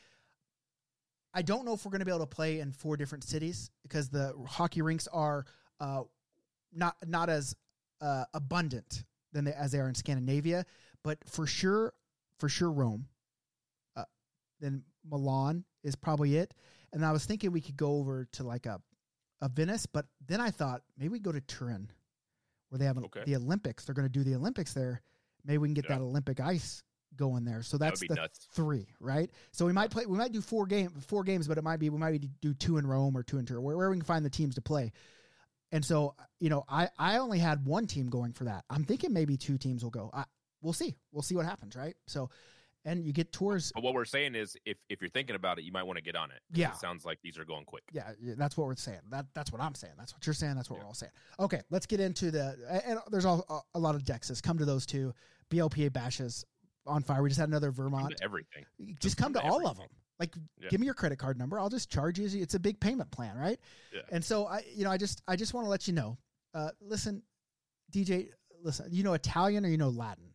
[1.34, 3.72] I don't know if we're going to be able to play in four different cities
[3.82, 5.46] because the hockey rinks are
[5.80, 6.04] uh,
[6.72, 7.56] not not as
[8.02, 10.66] uh, abundant than they, as they are in Scandinavia,
[11.04, 11.94] but for sure,
[12.38, 13.08] for sure, Rome.
[13.96, 14.04] Uh,
[14.60, 16.54] then Milan is probably it,
[16.94, 18.82] and I was thinking we could go over to like a
[19.42, 21.90] a Venice, but then I thought maybe we go to Turin,
[22.70, 23.24] where they have a- Okay.
[23.26, 23.86] the Olympics.
[23.86, 25.02] They're going to do the Olympics there.
[25.44, 25.98] Maybe we can get Yeah.
[25.98, 26.84] that Olympic ice
[27.16, 27.64] going there.
[27.64, 28.48] So that's the nuts.
[28.52, 29.32] three, right?
[29.52, 30.06] So we might play.
[30.06, 32.78] We might do four game four games, but it might be we might do two
[32.78, 34.92] in Rome or two in Turin, where, where we can find the teams to play.
[35.72, 38.64] And so you know, I I only had one team going for that.
[38.70, 40.10] I'm thinking maybe two teams will go.
[40.14, 40.26] I,
[40.62, 40.96] we'll see.
[41.12, 41.96] We'll see what happens, right?
[42.08, 42.30] So,
[42.86, 43.72] and you get tours.
[43.74, 46.04] But what we're saying is, if if you're thinking about it, you might want to
[46.04, 46.40] get on it.
[46.54, 46.70] Yeah.
[46.72, 47.84] It sounds like these are going quick.
[47.92, 49.00] Yeah, yeah, that's what we're saying.
[49.10, 49.94] That that's what I'm saying.
[49.98, 50.56] That's what you're saying.
[50.56, 51.12] That's what we're all saying.
[51.40, 52.82] Okay, let's get into the.
[52.86, 54.42] And there's all, a lot of dexes.
[54.42, 55.14] Come to those two.
[55.50, 56.46] BLPA bashes
[56.88, 57.22] on fire.
[57.22, 58.16] We just had another Vermont.
[58.24, 58.66] everything.
[59.00, 59.88] just come to to all of them.
[60.20, 60.70] Like, Yeah.
[60.70, 61.60] give me your credit card number.
[61.60, 62.30] I'll just charge you.
[62.42, 63.60] It's a big payment plan, right?
[63.94, 64.02] Yeah.
[64.12, 66.18] And so I, you know, I just, I just want to let you know.
[66.54, 67.24] Uh, listen,
[67.92, 68.30] DJ,
[68.64, 68.88] listen.
[68.92, 70.26] You know Italian or you know Latin?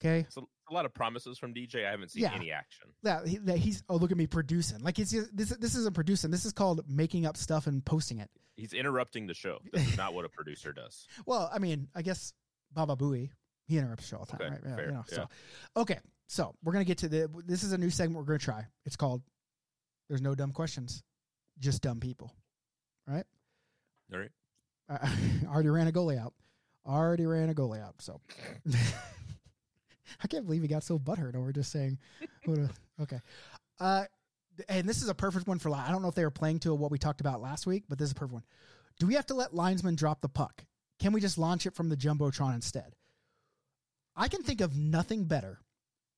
[0.00, 0.26] Okay.
[0.30, 1.86] So a lot of promises from DJ.
[1.86, 2.34] I haven't seen Yeah.
[2.34, 2.88] any action.
[3.02, 3.82] Yeah, he, that he's.
[3.88, 4.78] Oh, look at me producing.
[4.80, 5.50] Like it's just- this.
[5.50, 6.30] This isn't producing.
[6.30, 8.30] This is called making up stuff and posting it.
[8.56, 9.58] He's interrupting the show.
[9.72, 11.06] This is not what a producer does.
[11.26, 12.32] Well, I mean, I guess
[12.72, 13.30] Baba Booey,
[13.66, 14.60] he interrupts the show all the time, Okay, right?
[14.64, 15.14] Yeah, fair, you know, yeah.
[15.16, 15.28] So,
[15.76, 15.98] okay,
[16.28, 17.28] so we're gonna get to the.
[17.44, 18.66] This is a new segment we're gonna try.
[18.86, 19.22] It's called
[20.08, 21.02] "There's no dumb questions,
[21.58, 22.32] just dumb people."
[23.06, 23.24] Right?
[24.12, 24.30] All right.
[24.88, 26.32] I already ran a goalie out.
[26.86, 27.94] Already ran a goalie out.
[28.00, 28.20] So
[30.22, 31.98] I can't believe he got so butthurt over just saying,
[33.00, 33.20] okay.
[33.80, 34.04] Uh,
[34.68, 35.74] and this is a perfect one for.
[35.74, 37.98] I don't know if they were playing to what we talked about last week, but
[37.98, 38.44] this is a perfect one.
[39.00, 40.64] Do we have to let linesmen drop the puck?
[41.00, 42.94] Can we just launch it from the jumbotron instead?
[44.14, 45.58] I can think of nothing better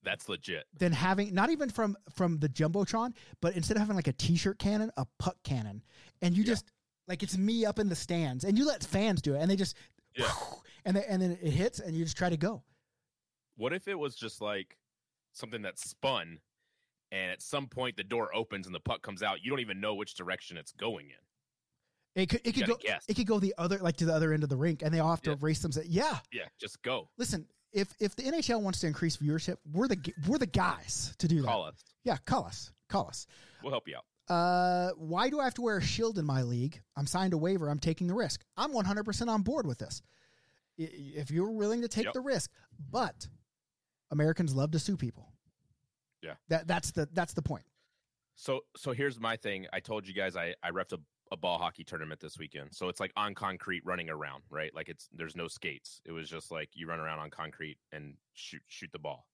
[0.02, 0.64] That's legit.
[0.78, 4.58] than having not even from from the jumbotron, but instead of having like a t-shirt
[4.58, 5.82] cannon, a puck cannon,
[6.20, 6.48] and you Yeah.
[6.52, 6.70] just
[7.08, 9.56] like it's me up in the stands, and you let fans do it, and they
[9.56, 9.76] just
[10.14, 10.30] Yeah.
[10.84, 12.62] and they, and then it hits, and you just try to go.
[13.56, 14.76] What if it was just like
[15.32, 16.38] something that spun
[17.12, 19.42] and at some point the door opens and the puck comes out?
[19.42, 22.22] You don't even know which direction it's going in.
[22.22, 23.04] It could it could go guess.
[23.08, 25.00] it could go the other like to the other end of the rink, and they
[25.00, 25.36] all have to Yeah.
[25.40, 25.70] race them.
[25.86, 27.10] Yeah, Yeah, just go.
[27.18, 31.28] listen, if if the NHL wants to increase viewership, we're the we're the guys to
[31.28, 31.48] do that.
[31.48, 31.84] Call us.
[32.04, 33.26] Yeah, call us, call us.
[33.62, 34.04] We'll help you out.
[34.34, 36.80] Uh, why do I have to wear a shield in my league?
[36.96, 37.68] I'm signed a waiver.
[37.68, 38.44] I'm taking the risk.
[38.56, 40.02] I'm 100% on board with this.
[40.78, 42.14] If you're willing to take Yep.
[42.14, 42.50] the risk,
[42.90, 43.28] but
[44.10, 45.32] Americans love to sue people.
[46.22, 46.34] Yeah.
[46.48, 47.64] That that's the that's the point.
[48.34, 49.66] So so here's my thing.
[49.72, 50.98] I told you guys I I refed a,
[51.32, 52.68] a ball hockey tournament this weekend.
[52.72, 54.74] So it's like on concrete running around, right?
[54.74, 56.00] Like it's there's no skates.
[56.04, 59.26] It was just like you run around on concrete and shoot shoot the ball.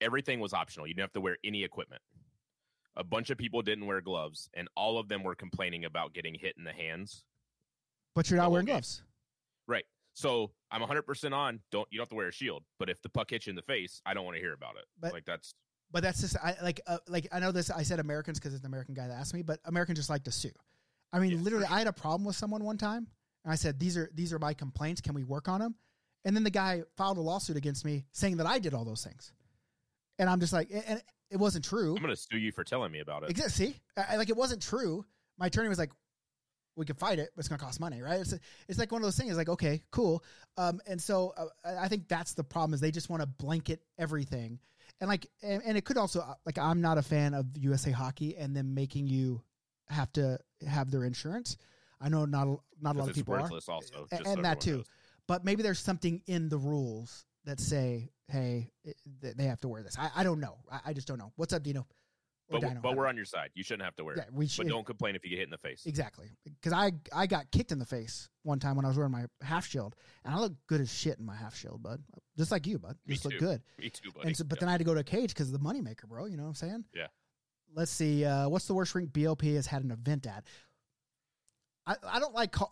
[0.00, 0.86] Everything was optional.
[0.86, 2.02] You didn't have to wear any equipment.
[2.96, 6.34] A bunch of people didn't wear gloves, and all of them were complaining about getting
[6.34, 7.24] hit in the hands.
[8.14, 8.74] But you're not wearing game.
[8.74, 9.02] gloves.
[10.14, 11.60] So I'm 100% on.
[11.70, 13.56] Don't you don't have to wear a shield, but if the puck hits you in
[13.56, 14.84] the face, I don't want to hear about it.
[15.00, 15.54] But- like that's
[15.90, 17.70] But that's just I like uh, like I know this.
[17.70, 20.24] I said Americans because it's an American guy that asked me, but Americans just like
[20.24, 20.50] to sue.
[21.12, 23.06] I mean, Yeah, literally, I had a problem with someone one time,
[23.44, 25.00] and I said, "These are these are my complaints.
[25.00, 25.74] Can we work on them?"
[26.24, 29.04] And then the guy filed a lawsuit against me saying that I did all those
[29.04, 29.32] things,
[30.18, 31.94] and I'm just like, and it wasn't true.
[31.96, 33.30] I'm going to sue you for telling me about it.
[33.30, 33.66] Exactly.
[33.72, 35.04] See, I- like it wasn't true.
[35.38, 35.90] My attorney was like,
[36.76, 38.34] "We can fight it, but it's going to cost money, right?" It's
[38.68, 39.36] it's like one of those things.
[39.36, 40.24] Like, okay, cool.
[40.56, 41.46] Um, and so uh,
[41.78, 44.58] I think that's the problem is they just want to blanket everything,
[45.00, 47.90] and like, and, and it could also uh, like I'm not a fan of USA
[47.90, 49.42] Hockey and them making you
[49.88, 51.56] have to have their insurance.
[52.00, 54.08] I know not a- not a lot of people are, also.
[54.10, 54.78] And so that too.
[54.78, 54.86] knows.
[55.28, 58.70] but maybe there's something in the rules that say, "Hey,
[59.14, 60.56] they have to wear this." I, I don't know.
[60.70, 61.32] I, I just don't know.
[61.36, 61.86] What's up, Dino?
[62.60, 63.50] But, but we're on your side.
[63.54, 64.18] You shouldn't have to wear it.
[64.18, 64.64] Yeah, we should.
[64.66, 65.84] But don't complain if you get hit in the face.
[65.86, 69.12] Exactly, because I I got kicked in the face one time when I was wearing
[69.12, 72.02] my half shield, and I look good as shit in my half shield, bud.
[72.36, 72.96] Just like you, bud.
[73.06, 73.62] Me Just look good.
[73.78, 74.28] Me too, buddy.
[74.28, 74.60] And so, but Yeah.
[74.60, 76.26] then I had to go to a cage because of the moneymaker, bro.
[76.26, 76.84] You know what I'm saying?
[76.94, 77.06] Yeah.
[77.74, 78.24] Let's see.
[78.24, 80.44] Uh, what's the worst rink BLP has had an event at?
[81.86, 82.70] I, I don't like call,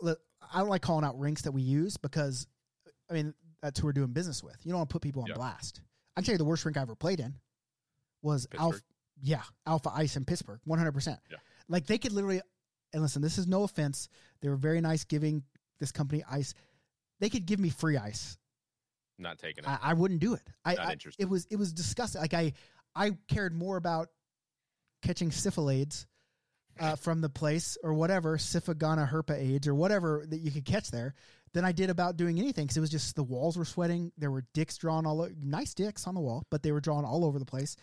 [0.53, 2.47] I don't like calling out rinks that we use because
[3.11, 4.57] I mean that's who we're doing business with.
[4.65, 5.35] You don't want to put people on Yeah.
[5.35, 5.81] blast.
[6.17, 7.35] I can tell you the worst rink I ever played in
[8.23, 8.75] was Alpha.
[8.79, 8.83] Pittsburgh?
[9.23, 10.93] Yeah, Alpha Ice in Pittsburgh, 100.
[10.93, 11.39] percent Yeah.
[11.69, 12.41] Like they could literally,
[12.93, 14.09] and listen, this is no offense.
[14.41, 15.43] They were very nice giving
[15.79, 16.55] this company ice.
[17.21, 18.37] They could give me free ice
[19.19, 19.69] not taking it.
[19.71, 20.43] I, I wouldn't do it.
[20.65, 21.23] I, Not I- interested.
[21.23, 22.21] it was it was disgusting.
[22.23, 22.53] Like I
[22.97, 24.09] I cared more about
[25.03, 26.07] catching syphilades
[26.79, 30.91] uh, from the place or whatever, syphagana herpa AIDS or whatever that you could catch
[30.91, 31.15] there
[31.53, 34.13] than I did about doing anything because it was just the walls were sweating.
[34.17, 37.05] There were dicks drawn all over, nice dicks on the wall, but they were drawn
[37.05, 37.77] all over the place.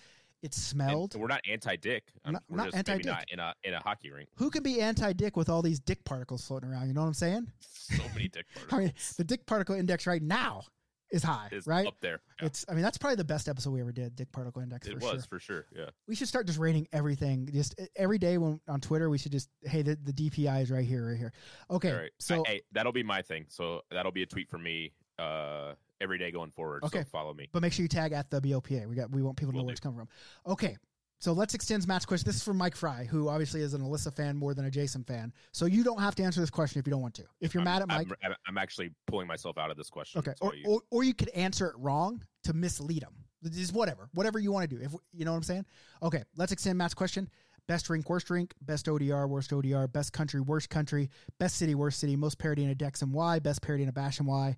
[0.43, 1.15] It And smelled.
[1.15, 2.03] we're not anti-dick.
[2.25, 3.05] Not- we're not just anti-dick.
[3.05, 4.29] not in a in a hockey rink.
[4.35, 6.87] Who can be anti-dick with all these dick particles floating around?
[6.87, 7.51] You know what I'm saying?
[7.87, 8.71] So many dick particles.
[8.71, 10.63] I mean, the dick particle index right now
[11.09, 11.87] is high, is right?
[11.87, 12.19] up there.
[12.41, 12.65] Yeah, It's.
[12.67, 14.13] I mean, that's probably the best episode we ever did.
[14.17, 14.85] Dick particle index.
[14.87, 15.21] it for was Sure.
[15.29, 15.65] for sure.
[15.73, 15.89] Yeah.
[16.05, 17.49] We should start just rating everything.
[17.53, 20.85] Just every day when on Twitter, we should just hey, the, the DPI is right
[20.85, 21.31] here, right here.
[21.71, 22.11] Okay, All right.
[22.19, 23.45] so I- hey, that'll be my thing.
[23.47, 26.83] So that'll be a tweet for me uh, every day going forward.
[26.83, 26.99] Okay.
[27.01, 27.47] So follow me.
[27.51, 28.87] but make sure you tag at the BOPA.
[28.87, 29.73] We got we want people to know Will where do.
[29.73, 30.07] it's coming from.
[30.51, 30.77] Okay.
[31.19, 32.27] So let's extend Matt's question.
[32.27, 35.03] This is from Mike Fry, who obviously is an Alyssa fan more than a Jason
[35.03, 35.33] fan.
[35.51, 37.23] So you don't have to answer this question if you don't want to.
[37.41, 39.89] If you're I'm, mad at Mike, I'm, I'm, I'm actually pulling myself out of this
[39.89, 40.19] question.
[40.19, 43.13] okay, or, you- or or you could answer it wrong to mislead him.
[43.51, 44.83] Just whatever, whatever you want to do.
[44.83, 45.65] If you know what I'm saying.
[46.03, 47.29] Okay, let's extend Matt's question.
[47.67, 51.99] Best drink, worst drink, best ODR, worst ODR, best country, worst country, best city, worst
[51.99, 54.55] city, most parity in a Dex and Y, best parity in a Bash and Y.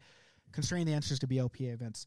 [0.52, 2.06] Constrain the answers to BLPA events.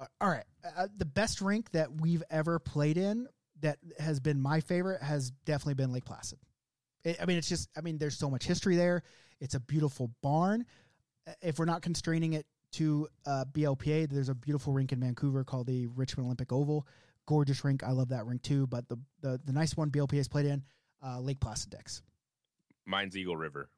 [0.00, 0.44] Uh, all right,
[0.76, 3.26] uh, the best rink that we've ever played in
[3.60, 6.38] that has been my favorite has definitely been Lake Placid.
[7.06, 9.02] I I mean, it's just, I mean, there's so much history there.
[9.40, 10.64] It's a beautiful barn.
[11.28, 15.44] Uh, If we're not constraining it to uh, BLPA, there's a beautiful rink in Vancouver
[15.44, 16.86] called the Richmond Olympic Oval.
[17.26, 17.84] Gorgeous rink.
[17.84, 18.66] I love that rink too.
[18.66, 20.64] But the the, the nice one BLPA has played in,
[21.04, 22.02] uh, Lake Placid Decks.
[22.86, 23.68] mine's Eagle River.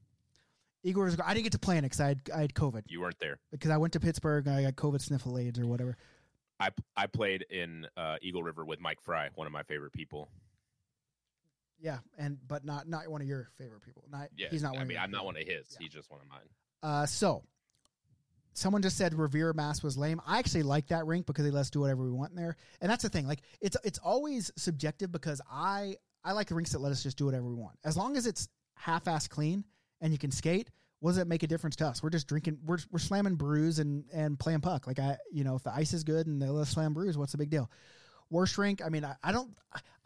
[0.85, 2.83] Igor was, I didn't get to play in it because I had, I had COVID.
[2.89, 3.39] You weren't there.
[3.51, 5.97] Because I went to Pittsburgh and I got COVID sniffle AIDS or whatever.
[6.61, 10.29] I I played in uh, Eagle River with Mike Fry, one of my favorite people.
[11.81, 14.05] Yeah, and but not not one of your favorite people.
[14.11, 14.73] Not Yeah, he's not.
[14.73, 15.67] One I of mean, I'm not one of his.
[15.73, 15.79] Yeah.
[15.81, 16.49] He's just one of mine.
[16.83, 17.43] Uh, so
[18.53, 20.21] someone just said Revere Mass was lame.
[20.27, 22.57] I actually like that rink because they let us do whatever we want in there,
[22.81, 23.27] and that's the thing.
[23.27, 27.19] Like it's it's always subjective because I I like the rinks that let us just
[27.19, 29.65] do whatever we want as long as it's half-ass clean
[30.01, 30.71] and you can skate.
[31.01, 32.03] What does it make a difference to us?
[32.03, 34.87] We're just drinking, we're we're slamming brews and and playing puck.
[34.87, 37.19] Like I, you know, if the ice is good and they let us slam brews,
[37.19, 37.71] what's the big deal?
[38.31, 38.81] Worst rink.
[38.85, 39.51] I mean, I, I don't,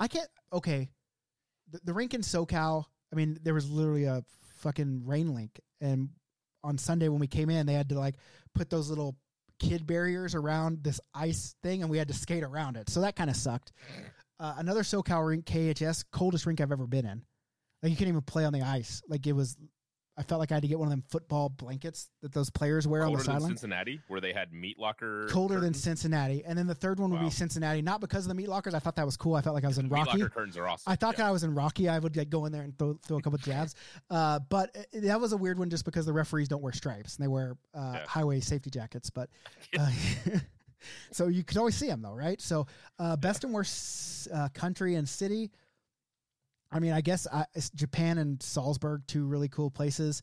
[0.00, 0.28] I can't.
[0.52, 0.90] Okay,
[1.70, 2.84] the, the rink in SoCal.
[3.12, 4.24] I mean, there was literally a
[4.56, 6.08] fucking rain link, and
[6.64, 8.16] on Sunday when we came in, they had to like
[8.54, 9.16] put those little
[9.58, 12.90] kid barriers around this ice thing, and we had to skate around it.
[12.90, 13.72] So that kind of sucked.
[14.40, 17.22] Uh, another SoCal rink, KHS, coldest rink I've ever been in.
[17.82, 19.02] Like you couldn't even play on the ice.
[19.08, 19.56] Like it was.
[20.18, 22.88] I felt like I had to get one of them football blankets that those players
[22.88, 23.50] wear on Colder the than sideline.
[23.52, 25.28] Cincinnati, where they had meat locker.
[25.30, 25.72] Colder than.
[25.74, 27.26] Cincinnati, and then the third one would Wow.
[27.26, 27.82] be Cincinnati.
[27.82, 28.74] Not because of the meat lockers.
[28.74, 29.36] I thought that was cool.
[29.36, 30.18] I felt like I was in Meat Rocky.
[30.18, 30.90] locker curtains are awesome.
[30.90, 31.28] I thought Yeah.
[31.28, 31.88] I was in Rocky.
[31.88, 33.74] I would like go in there and throw, throw a couple jabs.
[34.10, 37.16] Uh, but it, that was a weird one just because the referees don't wear stripes
[37.16, 38.06] and they wear uh, Yeah.
[38.06, 39.10] highway safety jackets.
[39.10, 39.28] But
[39.78, 39.90] uh,
[41.12, 42.40] so you could always see them though, right?
[42.40, 42.66] So
[42.98, 45.50] uh, best and worst uh, country and city.
[46.70, 50.22] I mean, I guess I, Japan and Salzburg, two really cool places.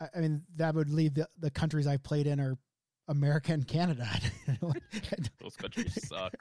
[0.00, 2.56] I, I mean, that would leave the, the countries I've played in are
[3.08, 4.08] America and Canada.
[5.40, 6.34] Those countries suck.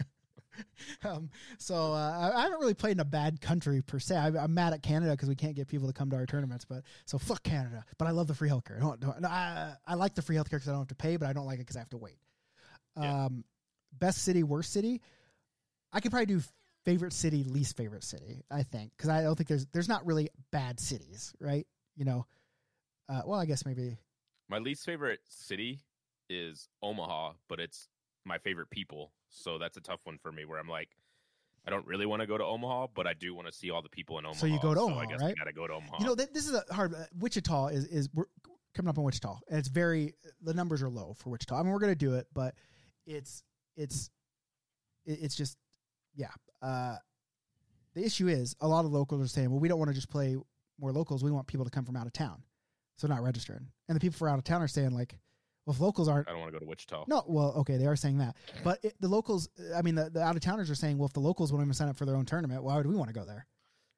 [1.04, 1.30] um,
[1.60, 4.16] so uh, I haven't really played in a bad country per se.
[4.16, 6.66] I, I'm mad at Canada because we can't get people to come to our tournaments.
[6.66, 7.84] But so fuck Canada.
[7.98, 8.78] But I love the free healthcare.
[8.78, 10.96] I, don't, don't- no, I, I like the free healthcare because I don't have to
[10.96, 12.18] pay, but I don't like it because I have to wait.
[13.00, 13.26] Yeah.
[13.26, 13.44] Um,
[14.00, 15.02] best city, worst city.
[15.92, 16.42] I could probably do
[16.86, 18.44] favorite city, least favorite city.
[18.50, 21.68] I think because I don't think there's there's not really bad cities, right?
[21.96, 22.26] You know.
[23.08, 23.98] Uh, well, I guess maybe
[24.50, 25.80] My least favorite city
[26.30, 27.88] is Omaha, but it's
[28.26, 29.12] my favorite people.
[29.30, 30.90] So that's a tough one for me where I'm like,
[31.68, 33.84] I don't really want to go to Omaha, but I do want to see all
[33.84, 34.40] the people in Omaha.
[34.40, 35.36] So you go to I Omaha, guess right?
[35.38, 35.98] I got to go to Omaha.
[36.00, 36.94] You know, th- this is a hard.
[36.94, 38.26] Uh, Wichita is is we're
[38.74, 41.56] coming up on Wichita, and it's very the numbers are low for Wichita.
[41.60, 42.56] I mean, we're gonna do it, but
[43.06, 43.44] it's
[43.76, 44.10] it's
[45.06, 45.58] it's just
[46.16, 46.30] yeah.
[46.66, 46.98] Uh,
[47.94, 50.10] the issue is a lot of locals are saying, well, we don't want to just
[50.10, 50.36] play
[50.80, 51.24] more locals.
[51.24, 52.44] We want people to come from out of town,
[52.98, 53.66] so not registered.
[53.88, 55.18] And the people from out of town are saying like,
[55.66, 57.06] well, if locals aren't I don't want to go to Wichita.
[57.08, 60.22] no, well, okay, they are saying that, but it, the locals, I mean, the, the
[60.22, 62.16] out of towners are saying, well, if the locals won't even sign up for their
[62.16, 63.48] own tournament, why would we want to go there?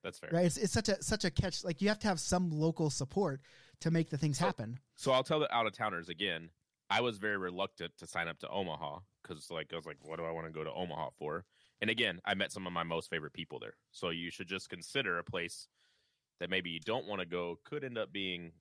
[0.04, 0.30] That's fair.
[0.32, 0.46] right?
[0.46, 1.64] It's, it's such a such a catch.
[1.66, 3.42] Like you have to have some local support
[3.82, 4.80] to make the things So- happen.
[4.96, 6.50] So I'll tell the out of towners again.
[6.90, 10.20] I was very reluctant to sign up to Omaha because, like, I was like, what
[10.20, 11.44] do I want to go to Omaha for?
[11.82, 13.76] And again, I met some of my most favorite people there.
[13.92, 15.68] So you should just consider a place
[16.40, 18.52] that maybe you don't want to go could end up being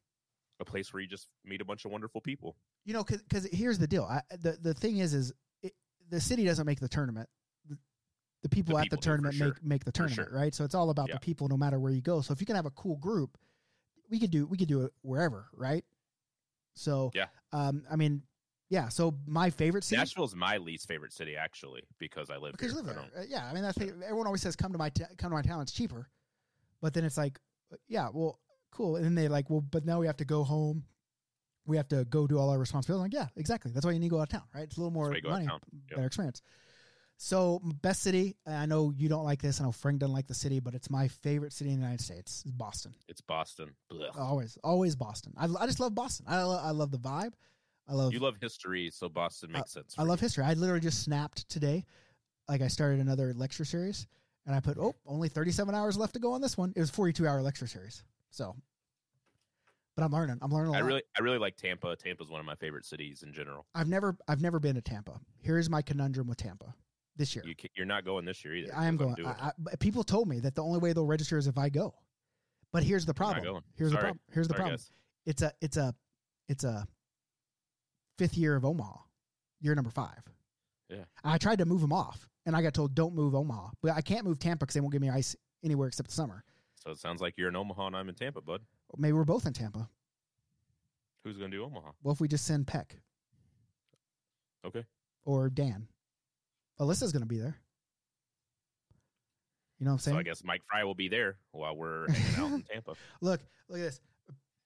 [0.61, 2.57] a place where you just meet a bunch of wonderful people.
[2.85, 4.05] You know, because here's the deal.
[4.05, 5.75] I, the the thing is, is it,
[6.09, 7.29] the city doesn't make the tournament.
[7.69, 7.77] The,
[8.43, 9.47] the people The at people the do, for tournament sure.
[9.49, 10.39] make make the tournament, sure.
[10.39, 10.55] right?
[10.55, 11.15] So it's all about Yeah.
[11.15, 12.21] the people, no matter where you go.
[12.21, 13.37] So if you can have a cool group,
[14.09, 15.85] we could do we could do it wherever, right?
[16.75, 17.27] So Yeah.
[17.53, 18.23] um, I mean,
[18.69, 18.89] yeah.
[18.89, 19.99] So my favorite city.
[20.01, 22.95] Nashville's my least favorite city, actually, because I live because you live there.
[22.95, 25.31] don't- Uh, yeah, I mean, I think everyone always says, "Come to my t- come
[25.31, 26.09] to my town; it's cheaper."
[26.83, 27.39] But then it's like,
[27.89, 28.39] yeah, well,
[28.71, 28.97] cool.
[28.97, 30.85] And then they like, well, but now we have to go home.
[31.65, 33.01] We have to go do all our responsibilities.
[33.01, 33.73] I'm like, yeah, exactly.
[33.73, 34.65] That's why you need to go out of town, right?
[34.65, 35.61] It's a little more why you go out of money.
[35.89, 35.97] Yep.
[35.97, 36.43] better experience.
[37.19, 38.37] So best city.
[38.47, 39.61] I know you don't like this.
[39.61, 42.05] I know Frank doesn't like the city, but it's my favorite city in the United
[42.05, 42.43] States.
[42.45, 42.95] Boston.
[43.09, 43.71] It's Boston.
[43.91, 44.17] Blech.
[44.19, 45.33] Always, always Boston.
[45.37, 46.27] I, I just love Boston.
[46.29, 47.33] I, lo- I love the vibe.
[47.89, 49.95] I love you love history, so Boston makes sense.
[49.99, 50.25] I love you.
[50.25, 50.45] history.
[50.45, 51.85] I literally just snapped today.
[52.49, 54.07] Like I started another lecture series,
[54.47, 56.73] and I put oh only thirty seven hours left to go on this one.
[56.77, 58.03] It was forty two hour lecture series.
[58.31, 58.55] So,
[59.97, 60.39] but I'm learning.
[60.43, 61.95] I'm learning a I really, I really like Tampa.
[61.97, 63.67] Tampa's one of my favorite cities in general.
[63.75, 65.21] I've never I've never been to Tampa.
[65.41, 66.75] Here's my conundrum with Tampa
[67.17, 67.45] this year.
[67.47, 68.73] You, you're not going this year either.
[68.77, 69.15] I am going.
[69.25, 71.95] I, I, people told me that the only way they'll register is if I go.
[72.73, 73.63] But here's the problem.
[73.77, 74.21] Here's the problem.
[74.33, 74.77] Here's the Sorry, problem.
[74.77, 74.91] guys.
[75.25, 75.95] It's a it's a
[76.49, 76.87] it's a
[78.19, 78.97] fifth year of Omaha,
[79.61, 80.23] year number five.
[80.89, 81.05] Yeah.
[81.25, 84.01] I tried to move him off, and I got told don't move Omaha, but I
[84.01, 86.45] can't move Tampa because they won't give me ice anywhere except the summer.
[86.85, 88.61] So it sounds like you're in Omaha and I'm in Tampa, bud.
[88.97, 89.89] Maybe we're both in Tampa.
[91.25, 91.91] Who's going to do Omaha?
[92.03, 92.97] Well, if we just send Peck
[94.65, 94.85] Okay.
[95.25, 95.89] or Dan,
[96.79, 97.57] Alyssa's going to be there.
[99.81, 100.15] You know what I'm saying?
[100.15, 100.21] So?
[100.21, 102.95] I guess Mike Fry will be there while we're hanging out in Tampa.
[103.21, 104.01] Look, look at this.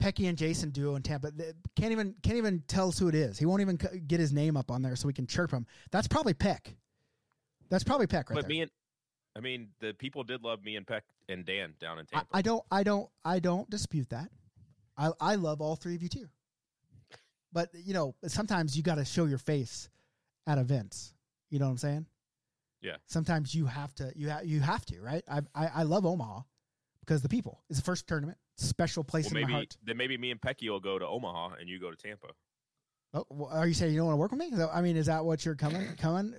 [0.00, 3.14] Pecky and Jason duo in Tampa They can't even can't even tell us who it
[3.14, 3.38] is.
[3.38, 5.66] He won't even c- get his name up on there so we can chirp him.
[5.90, 6.74] That's probably Peck.
[7.68, 8.48] That's probably Peck right but there.
[8.48, 8.70] me and
[9.36, 12.26] I mean, the people did love me and Peck and Dan down in Tampa.
[12.32, 14.28] I don't I don't I don't dispute that.
[14.96, 16.28] I I love all three of you too.
[17.52, 19.88] But you know, sometimes you got to show your face
[20.46, 21.14] at events.
[21.50, 22.06] You know what I'm saying?
[22.80, 22.96] Yeah.
[23.06, 25.22] Sometimes you have to you have you have to right.
[25.30, 26.40] I I, I love Omaha
[27.00, 27.60] because the people.
[27.68, 29.76] It's the first tournament, special place well, in my maybe heart.
[29.84, 32.28] then maybe me and Pecky will go to Omaha and you go to Tampa.
[33.12, 34.52] Oh, well, are you saying you don't want to work with me?
[34.56, 36.34] So, I mean, is that what you're coming coming?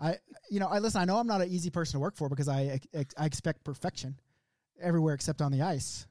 [0.00, 0.18] I
[0.50, 1.00] you know I listen.
[1.00, 3.64] I know I'm not an easy person to work for because I ex- I expect
[3.64, 4.16] perfection
[4.80, 6.06] everywhere except on the ice,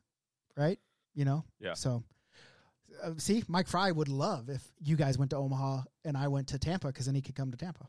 [0.58, 0.80] right?
[1.14, 1.44] You know.
[1.60, 1.74] Yeah.
[1.74, 2.04] So,
[3.04, 6.48] uh, see, Mike Fry would love if you guys went to Omaha and I went
[6.50, 7.88] to Tampa because then he could come to Tampa.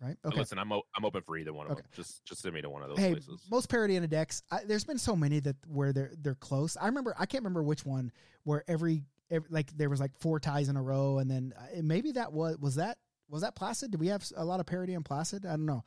[0.00, 0.16] Right.
[0.26, 0.36] Okay.
[0.36, 1.80] Listen, I'm o- I'm open for either one of Okay.
[1.82, 1.90] them.
[1.94, 3.40] Just just send me to one of those Hey, places.
[3.50, 4.42] most parity in a decks.
[4.50, 6.76] I, there's been so many that where they're they're close.
[6.76, 7.14] I remember.
[7.18, 8.12] I can't remember which one
[8.44, 11.80] where every, every like there was like four ties in a row, and then uh,
[11.82, 12.98] maybe that was was that
[13.30, 13.90] was that Placid.
[13.90, 15.46] Did we have a lot of parody on Placid?
[15.46, 15.82] I don't know.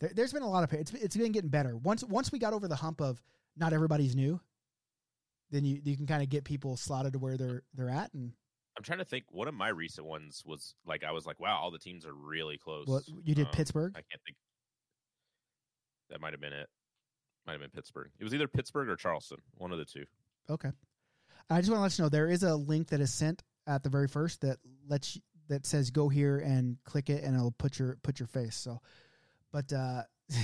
[0.00, 0.72] There, there's been a lot of.
[0.72, 1.76] It's it's been getting better.
[1.76, 3.22] Once once we got over the hump of
[3.56, 4.40] not everybody's new,
[5.52, 8.32] then you you can kind of get people slotted to where they're they're at, and
[8.76, 9.24] I'm trying to think.
[9.30, 12.14] One of my recent ones was like I was like, wow, all the teams are
[12.14, 12.86] really close.
[12.86, 13.92] what you did Um, Pittsburgh.
[13.94, 14.36] I can't think.
[16.10, 16.68] That might have been it.
[17.46, 18.10] Might have been Pittsburgh.
[18.18, 19.38] It was either Pittsburgh or Charleston.
[19.56, 20.04] One of the two.
[20.48, 20.70] Okay.
[21.50, 23.82] I just want to let you know there is a link that is sent at
[23.82, 24.58] the very first that
[24.88, 28.26] lets you, that says go here and click it and it'll put your put your
[28.28, 28.56] face.
[28.56, 28.80] So,
[29.52, 30.02] but uh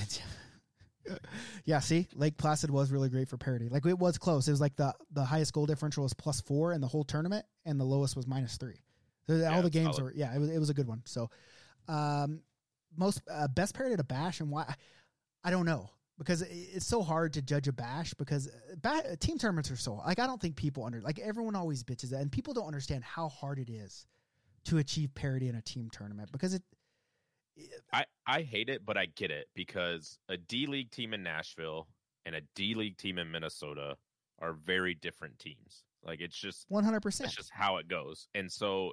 [1.65, 3.69] yeah, see, Lake Placid was really great for parity.
[3.69, 4.49] Like it was close.
[4.49, 7.45] It was like the the highest goal differential was plus four in the whole tournament,
[7.65, 8.81] and the lowest was minus three.
[9.27, 10.03] So all the games solid.
[10.03, 11.03] were yeah, it was it was a good one.
[11.05, 11.31] So,
[11.89, 12.41] um,
[12.97, 14.75] most uh, best parity to bash and why
[15.45, 19.39] I don't know because it's so hard to judge a bash because uh, ba- team
[19.39, 22.31] tournaments are so like I don't think people under like everyone always bitches that and
[22.31, 24.07] people don't understand how hard it is
[24.65, 26.63] to achieve parity in a team tournament because it
[27.93, 31.89] I I hate it, but I get it because a D League team in Nashville
[32.27, 33.97] and a D League team in Minnesota
[34.41, 35.85] are very different teams.
[36.05, 37.29] Like it's just one hundred percent.
[37.29, 38.29] It's just how it goes.
[38.35, 38.93] And so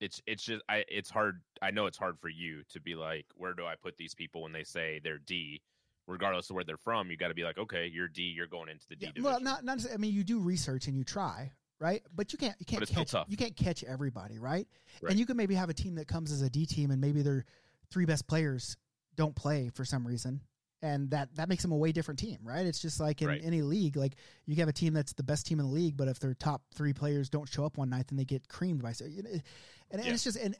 [0.00, 3.26] it's it's just I it's hard I know it's hard for you to be like
[3.34, 5.62] where do I put these people when they say they're D
[6.06, 8.68] regardless of where they're from you got to be like okay you're D you're going
[8.68, 9.24] into the D Yeah, division.
[9.24, 9.76] well, not not.
[9.76, 12.02] necessarily- I mean, you do research and you try, right?
[12.14, 14.66] But you can't you can't catch you can't catch everybody, right?
[15.02, 15.10] Right.
[15.10, 17.22] And you can maybe have a team that comes as a D team, and maybe
[17.22, 17.44] their
[17.90, 18.76] three best players
[19.14, 20.40] don't play for some reason,
[20.82, 22.66] and that that makes them a way different team, right?
[22.66, 23.40] It's just like in Right.
[23.44, 24.16] any league, like
[24.46, 26.62] you have a team that's the best team in the league, but if their top
[26.74, 28.92] three players don't show up one night, then they get creamed by.
[28.92, 29.42] So, you know, and,
[29.90, 30.12] and Yeah.
[30.12, 30.56] it's just and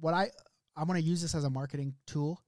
[0.00, 0.30] what I
[0.76, 2.42] I want to use this as a marketing tool.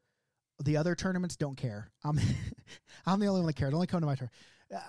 [0.65, 1.91] The other tournaments don't care.
[2.03, 2.19] I'm
[3.07, 3.73] I'm the only one that cares.
[3.73, 4.31] Only come to my turn.
[4.75, 4.81] Uh,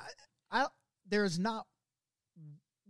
[0.52, 0.68] I
[1.08, 1.68] there is not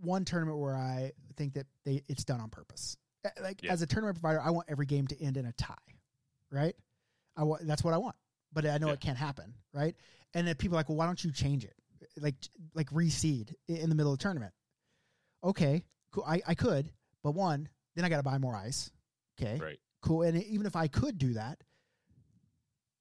[0.02, 2.98] one tournament where I think that they it's done on purpose.
[3.42, 3.74] Like Yeah.
[3.74, 5.76] as a tournament provider, I want every game to end in a tie,
[6.52, 6.76] right?
[7.36, 8.16] I want that's what I want,
[8.54, 8.94] but I know Yeah.
[8.94, 9.96] it can't happen, right?
[10.34, 11.76] And then people are like, well, why don't you change it,
[12.18, 12.36] like
[12.74, 14.54] like reseed in the middle of the tournament?
[15.44, 16.24] Okay, cool.
[16.26, 16.92] I I could,
[17.24, 18.92] but one, then I got to buy more ice.
[19.42, 19.80] Okay, Right.
[20.02, 20.22] cool.
[20.24, 21.62] And even if I could do that,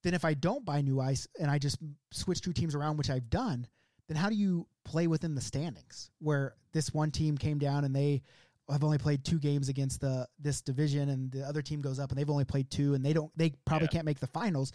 [0.04, 1.78] then if I don't buy new ice and I just
[2.12, 3.66] switch two teams around, which I've done,
[4.06, 7.94] then how do you play within the standings where this one team came down and
[7.94, 8.22] they
[8.70, 12.10] have only played two games against the this division and the other team goes up
[12.10, 13.92] and they've only played two and they don't they probably Yeah.
[13.96, 14.72] can't make the finals.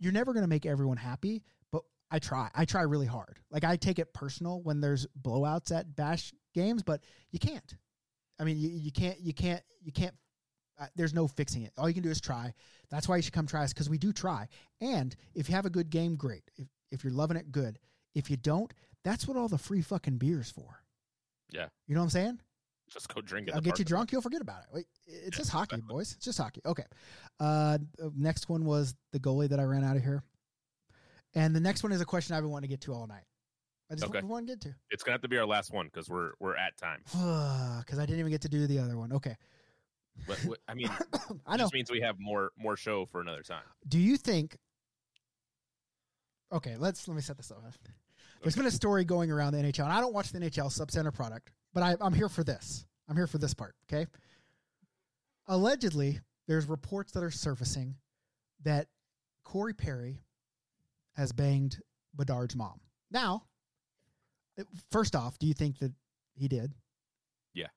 [0.00, 2.50] You're never going to make everyone happy, but I try.
[2.54, 3.38] I try really hard.
[3.50, 7.00] Like I take it personal when there's blowouts at bash games, but
[7.30, 7.76] you can't.
[8.40, 9.20] I mean, you, you can't.
[9.20, 9.62] You can't.
[9.80, 10.14] You can't.
[10.80, 11.72] Uh, there's no fixing it.
[11.78, 12.52] All you can do is try.
[12.90, 14.48] That's why you should come try us because we do try.
[14.80, 16.42] And if you have a good game, great.
[16.56, 17.78] If if you're loving it, good.
[18.14, 18.72] If you don't,
[19.04, 20.82] that's what all the free fucking beers for.
[21.50, 21.68] Yeah.
[21.86, 22.40] You know what I'm saying?
[22.90, 23.54] Just go drink it.
[23.54, 24.12] I'll get you drunk.
[24.12, 24.66] You'll forget about it.
[24.72, 26.12] Wait, it's just hockey, boys.
[26.12, 26.60] It's just hockey.
[26.66, 26.84] Okay.
[27.40, 27.78] Uh,
[28.16, 30.22] next one was the goalie that I ran out of here,
[31.34, 33.24] and the next one is a question I've been wanting to get to all night.
[33.90, 34.20] I just Okay.
[34.22, 36.56] want to get to It's gonna have to be our last one because we're we're
[36.56, 37.00] at time.
[37.80, 39.12] because I didn't even get to do the other one.
[39.12, 39.36] Okay,
[40.26, 40.88] But what- I mean,
[41.46, 41.64] I know.
[41.64, 43.64] just means we have more more show for another time.
[43.88, 44.58] Do you think?
[46.52, 47.62] Okay, let's let me set this up.
[48.42, 51.14] There's been a story going around the NHL, and I don't watch the NHL Subcenter
[51.14, 52.84] product, but I, I'm here for this.
[53.08, 53.74] I'm here for this part.
[53.90, 54.06] Okay.
[55.48, 57.96] Allegedly, there's reports that are surfacing
[58.64, 58.88] that
[59.44, 60.22] Corey Perry
[61.14, 61.78] has banged
[62.14, 62.80] Bedard's mom.
[63.10, 63.44] Now,
[64.90, 65.92] first off, do you think that
[66.34, 66.72] he did?
[67.54, 67.68] Yeah.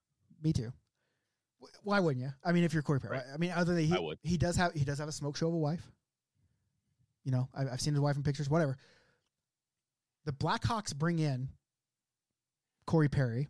[0.43, 0.71] Me too.
[1.83, 2.31] Why wouldn't you?
[2.43, 3.25] I mean, if you're Corey Perry, Right.
[3.33, 3.89] I mean, other than he,
[4.23, 5.81] he does have he does have a smoke show of a wife.
[7.23, 8.49] You know, I, I've seen his wife in pictures.
[8.49, 8.77] Whatever.
[10.25, 11.49] The Blackhawks bring in
[12.87, 13.49] Corey Perry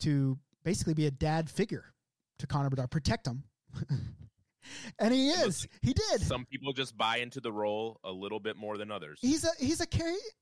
[0.00, 1.92] to basically be a dad figure
[2.38, 3.44] to Connor Bedard, protect him,
[4.98, 5.66] and he is.
[5.82, 6.20] He did.
[6.20, 9.18] Some people just buy into the role a little bit more than others.
[9.22, 9.86] He's a he's a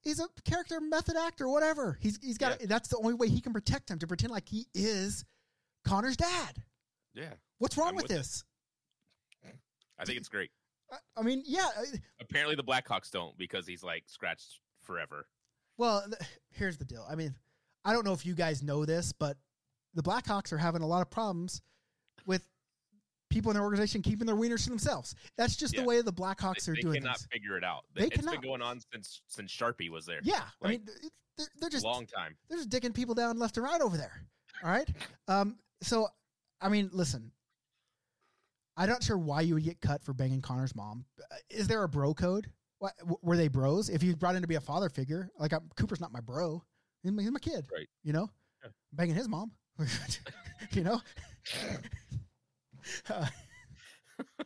[0.03, 1.99] he's a character method actor, whatever.
[2.01, 2.67] He's he's got Yeah.
[2.69, 5.25] that's the only way he can protect him to pretend like he is
[5.85, 6.63] Connor's dad.
[7.15, 8.15] yeah, What's wrong with with it.
[8.19, 8.45] this?
[9.99, 10.51] I think it's great.
[10.91, 11.69] I, I mean, yeah.
[12.21, 15.27] Apparently, the Blackhawks don't because he's like scratched forever.
[15.83, 17.05] Well, th- here's the deal.
[17.11, 17.35] I mean,
[17.85, 19.37] I don't know if you guys know this, but
[19.95, 21.61] the Blackhawks are having a lot of problems
[22.25, 22.47] with
[23.31, 25.17] people in their organization keeping their wieners to themselves.
[25.37, 25.81] That's just Yeah.
[25.81, 27.27] the way the Blackhawks They, are they doing cannot things.
[27.33, 27.85] figure it out.
[27.97, 28.35] They it's cannot.
[28.35, 30.21] been going on since since Sharpie was there.
[30.23, 30.87] Yeah, I mean,
[31.37, 32.37] they're, they're just long time.
[32.49, 34.23] they're just dicking people down left and right over there.
[34.63, 34.89] All right.
[35.27, 35.59] Um.
[35.83, 36.07] So,
[36.61, 37.33] I mean, listen.
[38.77, 41.07] I'm not sure why you would get cut for banging Connor's mom.
[41.51, 42.47] Is there a bro code?
[42.83, 43.89] What, were they bros?
[43.89, 46.61] If you brought in to be a father figure, like I'm, Cooper's not my bro,
[47.05, 47.65] he's my, he's my kid.
[47.73, 47.87] Right.
[48.03, 48.29] You know,
[48.65, 48.71] Yeah.
[48.93, 49.53] banging his mom.
[50.73, 51.01] you know.
[53.09, 53.27] Uh,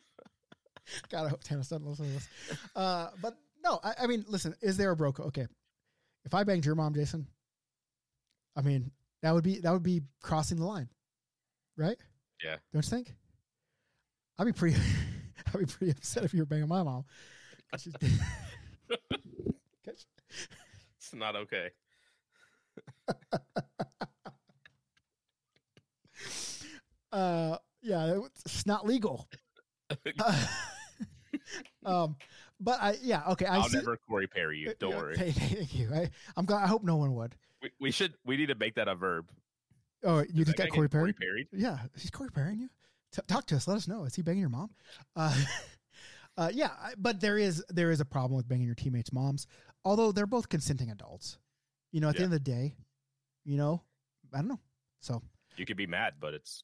[1.11, 2.29] God, I hope Tannis doesn't listen to this.
[2.77, 5.29] Uh, but no, I, I mean, listen, is there a bro code?
[5.29, 5.47] Okay,
[6.27, 7.27] if I banged your mom, Jason,
[8.55, 8.91] I mean,
[9.23, 10.91] that would be that would be crossing the line,
[11.79, 11.97] right?
[12.45, 12.57] Yeah.
[12.73, 13.15] Don't you think?
[14.39, 14.77] I'd be pretty,
[15.55, 17.07] I'd be pretty upset if you were banging my mom.
[17.71, 18.21] 'Cause she's-
[19.85, 20.07] 'cause-
[20.99, 21.71] It's not okay.
[27.13, 29.29] uh, yeah, it's not legal.
[31.85, 32.17] um,
[32.61, 33.77] but I, yeah, okay, I I'll see.
[33.79, 34.75] never Corey Perry you.
[34.79, 35.17] Don't Yeah, worry.
[35.17, 35.91] Thank, you.
[35.95, 36.65] I, I'm glad.
[36.65, 37.35] I hope no one would.
[37.63, 38.15] We, we should.
[38.25, 39.31] We need to make that a verb.
[40.03, 41.13] Oh, you just got Corey Perry?
[41.13, 41.49] Perry?
[41.53, 42.69] Yeah, he's Corey Perry you.
[43.13, 43.67] T- talk to us.
[43.69, 44.05] Let us know.
[44.05, 44.71] Is he banging your mom?
[45.15, 45.35] Uh,
[46.37, 49.47] uh, yeah, but there is there is a problem with banging your teammates' moms.
[49.85, 51.39] Although they're both consenting adults.
[51.93, 52.75] You know, at the end of the day,
[53.45, 53.83] you know,
[54.35, 54.61] I don't know.
[55.01, 55.23] So,
[55.57, 56.63] You could be mad, but it's.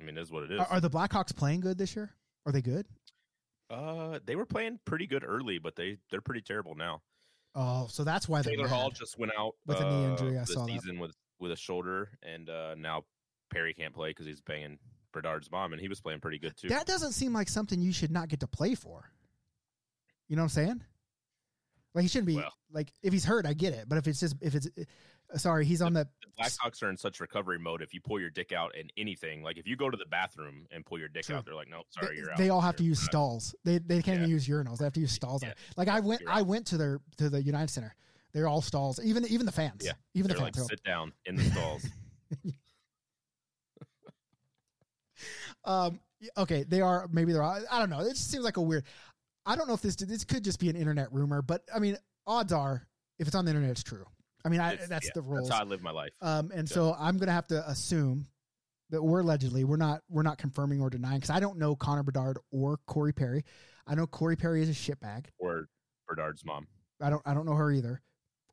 [0.00, 0.60] I mean, it is what it is.
[0.60, 2.10] are, are the Blackhawks playing good this year?
[2.44, 2.86] Are they good?
[3.70, 7.02] Uh, they were playing pretty good early, but they they're pretty terrible now.
[7.54, 8.68] Oh, so that's why they're Taylor.
[8.68, 10.72] Hall just went out With a knee uh, injury, I saw that.
[10.72, 13.04] season with with a shoulder, and uh, now
[13.50, 14.78] Perry can't play because he's banging
[15.12, 16.68] Bernard's mom, and he was playing pretty good too.
[16.68, 19.10] That doesn't seem like something you should not get to play for.
[20.28, 20.84] You know what I'm saying?
[21.94, 22.52] Like he shouldn't be Well.
[22.72, 23.88] like if he's hurt, I get it.
[23.88, 26.96] But if it's just if it's uh, sorry, he's on the the Blackhawks are in
[26.96, 27.82] such recovery mode.
[27.82, 30.66] If you pull your dick out in anything, like if you go to the bathroom
[30.70, 31.36] and pull your dick True.
[31.36, 33.54] out, they're like, "No, sorry, they, you're out." they all have to use out." stalls.
[33.64, 34.78] They they can't even use urinals.
[34.78, 35.42] They have to use stalls.
[35.42, 35.54] Yeah.
[35.76, 37.94] Like I went I went to their to the United Center.
[38.34, 39.00] They're all stalls.
[39.02, 39.80] Even even the fans.
[39.84, 39.92] Yeah.
[40.14, 40.58] Even the They're fans.
[40.58, 41.86] like, "Sit down in the stalls."
[45.68, 46.00] Um.
[46.36, 46.64] Okay.
[46.64, 47.08] They are.
[47.12, 47.42] Maybe they're.
[47.42, 48.00] all- I don't know.
[48.00, 48.84] It just seems like a weird.
[49.46, 51.96] I don't know if this this could just be an internet rumor, but I mean,
[52.26, 52.86] odds are
[53.18, 54.04] if it's on the internet, it's true.
[54.44, 55.48] I mean, I, that's yeah, the rules.
[55.48, 56.10] That's how I live my life.
[56.20, 56.74] Um, and Yeah.
[56.74, 58.26] so I'm gonna have to assume
[58.90, 62.02] that we're allegedly we're not we're not confirming or denying because I don't know Connor
[62.02, 63.44] Bedard or Corey Perry.
[63.86, 65.26] I know Corey Perry is a shitbag.
[65.38, 65.66] or
[66.06, 66.66] Bernard's mom.
[67.00, 68.00] I don't I don't know her either,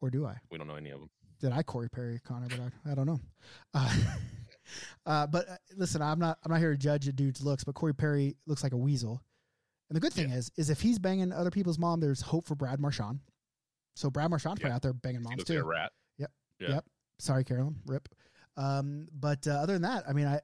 [0.01, 0.38] or do I?
[0.51, 1.09] We don't know any of them.
[1.41, 2.74] Did I Corey Perry Connor Bedard?
[2.89, 3.20] I don't know.
[3.74, 3.93] Uh,
[5.05, 7.76] uh, but uh, listen, I'm not I'm not here to judge a dude's looks, but
[7.76, 9.22] Corey Perry looks like a weasel.
[9.89, 10.38] And the good thing Yeah.
[10.38, 13.20] is, is if he's banging other people's mom, there's hope for Brad Marchand.
[13.95, 15.53] So Brad Marchand's probably out there banging moms too.
[15.55, 15.91] like a rat.
[16.18, 16.28] Yeah.
[16.59, 16.86] Yep.
[17.20, 17.76] Sorry, Carolyn.
[17.86, 18.09] Rip.
[18.57, 20.39] Um, but uh, other than that, I mean, I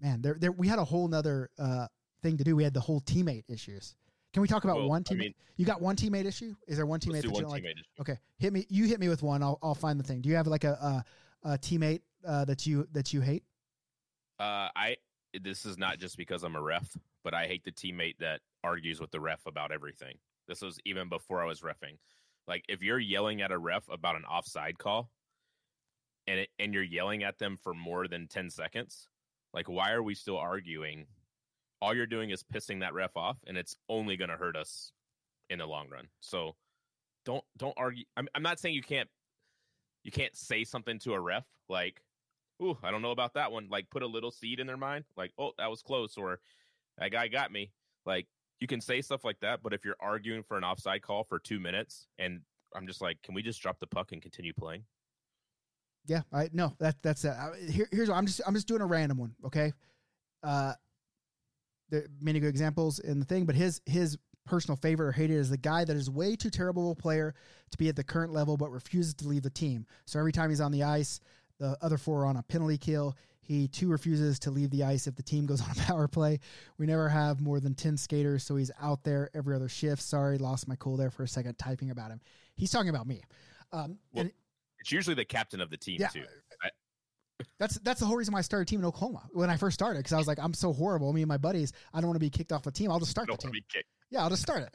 [0.00, 1.86] man, there, there we had a whole nother uh,
[2.22, 2.54] thing to do.
[2.56, 3.94] We had the whole teammate issues.
[4.32, 5.18] Can we talk about Well, one I teammate?
[5.18, 6.54] mean- you got one teammate issue?
[6.68, 7.64] Is there one teammate that you don't like?
[7.64, 7.74] issue.
[8.00, 8.64] Okay, hit me.
[8.68, 9.42] You hit me with one.
[9.42, 10.20] I'll I'll find the thing.
[10.20, 11.04] Do you have like a
[11.44, 13.42] a, a teammate uh, that you that you hate?
[14.38, 14.96] Uh, I
[15.42, 19.00] this is not just because I'm a ref, but I hate the teammate that argues
[19.00, 20.16] with the ref about everything.
[20.46, 21.98] This was even before I was refing.
[22.46, 25.10] Like if you're yelling at a ref about an offside call,
[26.26, 29.08] and it, and you're yelling at them for more than ten seconds,
[29.52, 31.06] like why are we still arguing?
[31.80, 34.92] All you're doing is pissing that ref off, and it's only going to hurt us
[35.50, 36.08] in the long run.
[36.20, 36.56] So
[37.24, 38.04] don't don't argue.
[38.16, 39.08] I'm I'm not saying you can't
[40.04, 42.00] you can't say something to a ref like
[42.62, 43.68] ooh, I don't know about that one.
[43.70, 46.40] Like put a little seed in their mind, like, oh, that was close, or
[46.98, 47.70] that guy got me.
[48.04, 48.26] Like
[48.60, 51.38] you can say stuff like that, but if you're arguing for an offside call for
[51.38, 52.40] two minutes, and
[52.74, 54.84] I'm just like, can we just drop the puck and continue playing?
[56.06, 56.74] Yeah, I no.
[56.78, 59.34] That that's uh, here, here's what I'm just I'm just doing a random one.
[59.44, 59.72] Okay,
[60.42, 60.72] uh,
[61.90, 65.36] there are many good examples in the thing, but his his personal favorite or hated
[65.36, 67.34] is the guy that is way too terrible a player
[67.70, 69.84] to be at the current level, but refuses to leave the team.
[70.06, 71.20] So every time he's on the ice,
[71.58, 73.16] the other four are on a penalty kill.
[73.40, 76.40] He too refuses to leave the ice if the team goes on a power play.
[76.76, 80.02] We never have more than 10 skaters, so he's out there every other shift.
[80.02, 82.20] Sorry, lost my cool there for a second typing about him.
[82.56, 83.22] He's talking about me.
[83.72, 84.32] Um, Well, and
[84.80, 86.08] It's usually the captain of the team Yeah.
[86.08, 86.24] too.
[87.58, 89.74] that's that's the whole reason why I started a team in Oklahoma when I first
[89.74, 91.12] started because I was like, I'm so horrible.
[91.12, 92.90] Me and my buddies, I don't want to be kicked off the team.
[92.90, 93.52] I'll just start the team.
[93.52, 93.64] be.
[94.10, 94.74] Yeah, I'll just start it.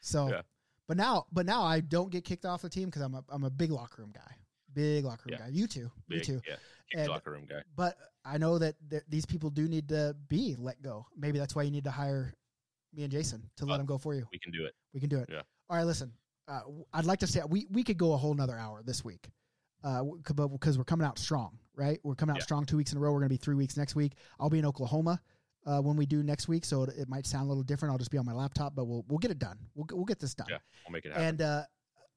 [0.00, 0.42] So, Yeah.
[0.88, 3.44] but now, but now I don't get kicked off the team because I'm a I'm
[3.44, 4.36] a big locker room guy,
[4.74, 5.46] big locker room Yeah.
[5.46, 5.52] guy.
[5.52, 6.40] You too, you Big, too.
[6.46, 6.56] Yeah,
[6.94, 7.62] And- locker room guy.
[7.76, 11.06] But I know that th- these people do need to be let go.
[11.16, 12.34] Maybe that's why you need to hire
[12.92, 14.26] me and Jason to let Uh, them go for you.
[14.32, 14.74] We can do it.
[14.92, 15.28] We can do it.
[15.30, 15.42] Yeah.
[15.68, 16.12] All right, listen.
[16.48, 16.62] Uh,
[16.92, 19.30] I'd like to say we we could go a whole nother hour this week,
[19.84, 20.02] uh,
[20.34, 22.00] but because we're coming out strong, right?
[22.02, 22.44] We're coming out Yeah.
[22.44, 23.12] strong two weeks in a row.
[23.12, 24.14] We're going to be three weeks next week.
[24.40, 25.20] I'll be in Oklahoma
[25.64, 27.92] uh, when we do next week, so it, it might sound a little different.
[27.92, 29.58] I'll just be on my laptop, but we'll we'll get it done.
[29.76, 30.48] We'll we'll get this done.
[30.50, 31.24] Yeah, We'll make it happen.
[31.28, 31.64] And uh,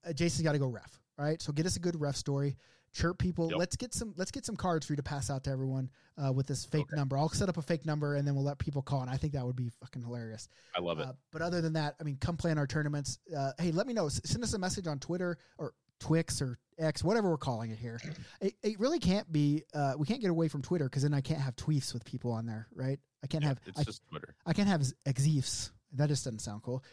[0.06, 1.00] uh, Jason's got to go ref.
[1.18, 2.58] Right, so get us a good ref story.
[2.94, 3.50] Chirp people.
[3.50, 3.58] Yep.
[3.60, 4.14] Let's get some.
[4.18, 5.90] Let's get some cards for you to pass out to everyone
[6.24, 6.96] uh, with this fake Okay.
[6.96, 7.18] number.
[7.18, 9.02] I'll set up a fake number and then we'll let people call.
[9.02, 10.48] And I think that would be fucking hilarious.
[10.76, 11.08] I love it.
[11.08, 13.18] Uh, but other than that, I mean, come play in our tournaments.
[13.36, 14.06] Uh, hey, let me know.
[14.06, 17.80] S- Send us a message on Twitter or Twix or X, whatever we're calling it
[17.80, 18.00] here.
[18.42, 19.64] It, it really can't be.
[19.74, 22.32] Uh, we can't get away from Twitter because then I can't have tweets with people
[22.32, 23.00] on there, right?
[23.24, 23.60] I can't have.
[23.66, 24.36] it's I, just Twitter.
[24.46, 25.72] I can't have exeefs.
[25.94, 26.84] That just doesn't sound cool.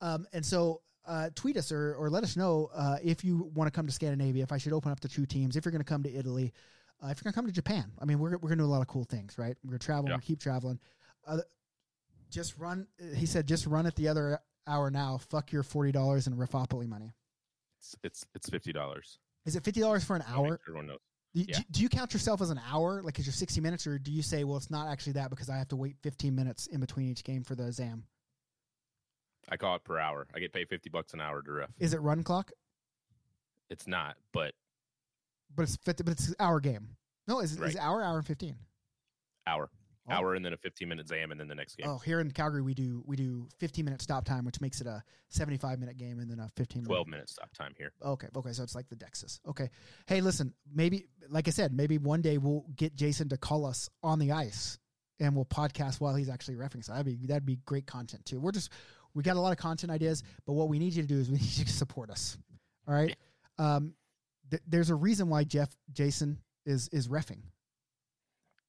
[0.00, 3.66] Um, and so uh, tweet us or, or let us know uh, if you want
[3.66, 5.80] to come to Scandinavia, if I should open up the two teams, if you're going
[5.80, 6.52] to come to Italy,
[7.02, 7.90] uh, if you're going to come to Japan.
[7.98, 9.56] I mean, we're, we're going to do a lot of cool things, right?
[9.64, 10.16] We're going to travel, Yeah.
[10.16, 10.78] we keep traveling.
[11.26, 11.38] Uh,
[12.30, 12.86] just run,
[13.16, 15.18] he said, just run it the other hour now.
[15.30, 17.14] Fuck your $40 in Refopoly money.
[17.78, 19.18] It's it's it's fifty dollars.
[19.46, 20.60] Is it $50 for an hour?
[20.68, 20.98] Everyone knows.
[21.34, 21.56] Do, Yeah.
[21.58, 24.12] do, do you count yourself as an hour, like is your 60 minutes, or do
[24.12, 26.78] you say, well, it's not actually that because I have to wait 15 minutes in
[26.80, 28.04] between each game for the ZAM?
[29.50, 30.26] I call it per hour.
[30.34, 31.70] I get paid fifty bucks an hour to ref.
[31.78, 32.52] Is it run clock?
[33.68, 34.54] It's not, but
[35.54, 36.96] but it's 50, but it's an hour game.
[37.26, 37.70] No, is, Right.
[37.70, 38.56] is hour hour and fifteen?
[39.46, 39.68] hour,
[40.08, 40.12] Oh.
[40.12, 41.88] hour, and then a fifteen minute zam, and then the next game.
[41.88, 44.86] Oh, here in Calgary we do we do fifteen minute stop time, which makes it
[44.86, 46.84] a seventy five minute game, and then a fifteen.
[46.84, 47.16] Twelve Minute.
[47.18, 47.92] minutes stop time here.
[48.02, 49.40] Okay, okay, so it's like the Dexys.
[49.46, 49.70] Okay,
[50.06, 53.88] hey, listen, maybe like I said, maybe one day we'll get Jason to call us
[54.02, 54.78] on the ice,
[55.20, 56.84] and we'll podcast while he's actually refing.
[56.84, 58.40] So that'd be that'd be great content too.
[58.40, 58.70] We're just
[59.14, 61.30] we got a lot of content ideas, but what we need you to do is
[61.30, 62.36] we need you to support us.
[62.86, 63.16] All right.
[63.58, 63.94] Um,
[64.50, 67.40] th- there's a reason why Jeff Jason is is refing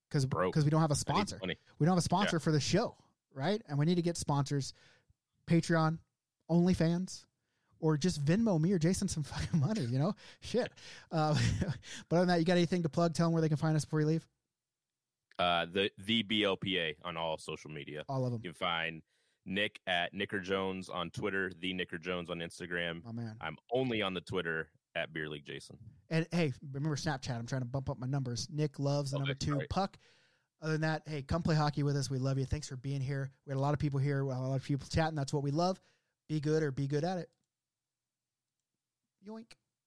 [0.10, 1.40] because because we don't have a sponsor.
[1.44, 2.96] We don't have a sponsor for the show,
[3.34, 3.62] right?
[3.68, 4.74] And we need to get sponsors.
[5.48, 5.98] Patreon,
[6.50, 7.26] OnlyFans,
[7.80, 9.82] or just Venmo me or Jason some fucking money.
[9.82, 10.72] You know, shit.
[11.12, 11.38] Uh,
[12.10, 13.14] but other than that, you got anything to plug?
[13.14, 14.28] Tell them where they can find us before you leave.
[15.40, 18.04] Uh, the the BLPA on all social media.
[18.10, 18.42] All of them.
[18.44, 19.02] You can find
[19.46, 23.02] Nick at Nicker Jones on Twitter, the Nicker Jones on Instagram.
[23.08, 23.36] Oh man.
[23.42, 25.78] I'm only on the Twitter at Beer League Jason.
[26.10, 27.38] And hey, remember Snapchat?
[27.38, 28.48] I'm trying to bump up my numbers.
[28.52, 29.70] Nick loves the Okay, number two right.
[29.70, 29.98] puck.
[30.62, 32.12] Other than that, hey, come play hockey with us.
[32.12, 32.46] We love you.
[32.46, 33.32] Thanks for being here.
[33.48, 34.24] We had a lot of people here.
[34.24, 35.16] We had a lot of people chatting.
[35.16, 35.82] That's what we love.
[36.30, 37.30] Be good or be good at it.
[39.28, 39.54] Yoink.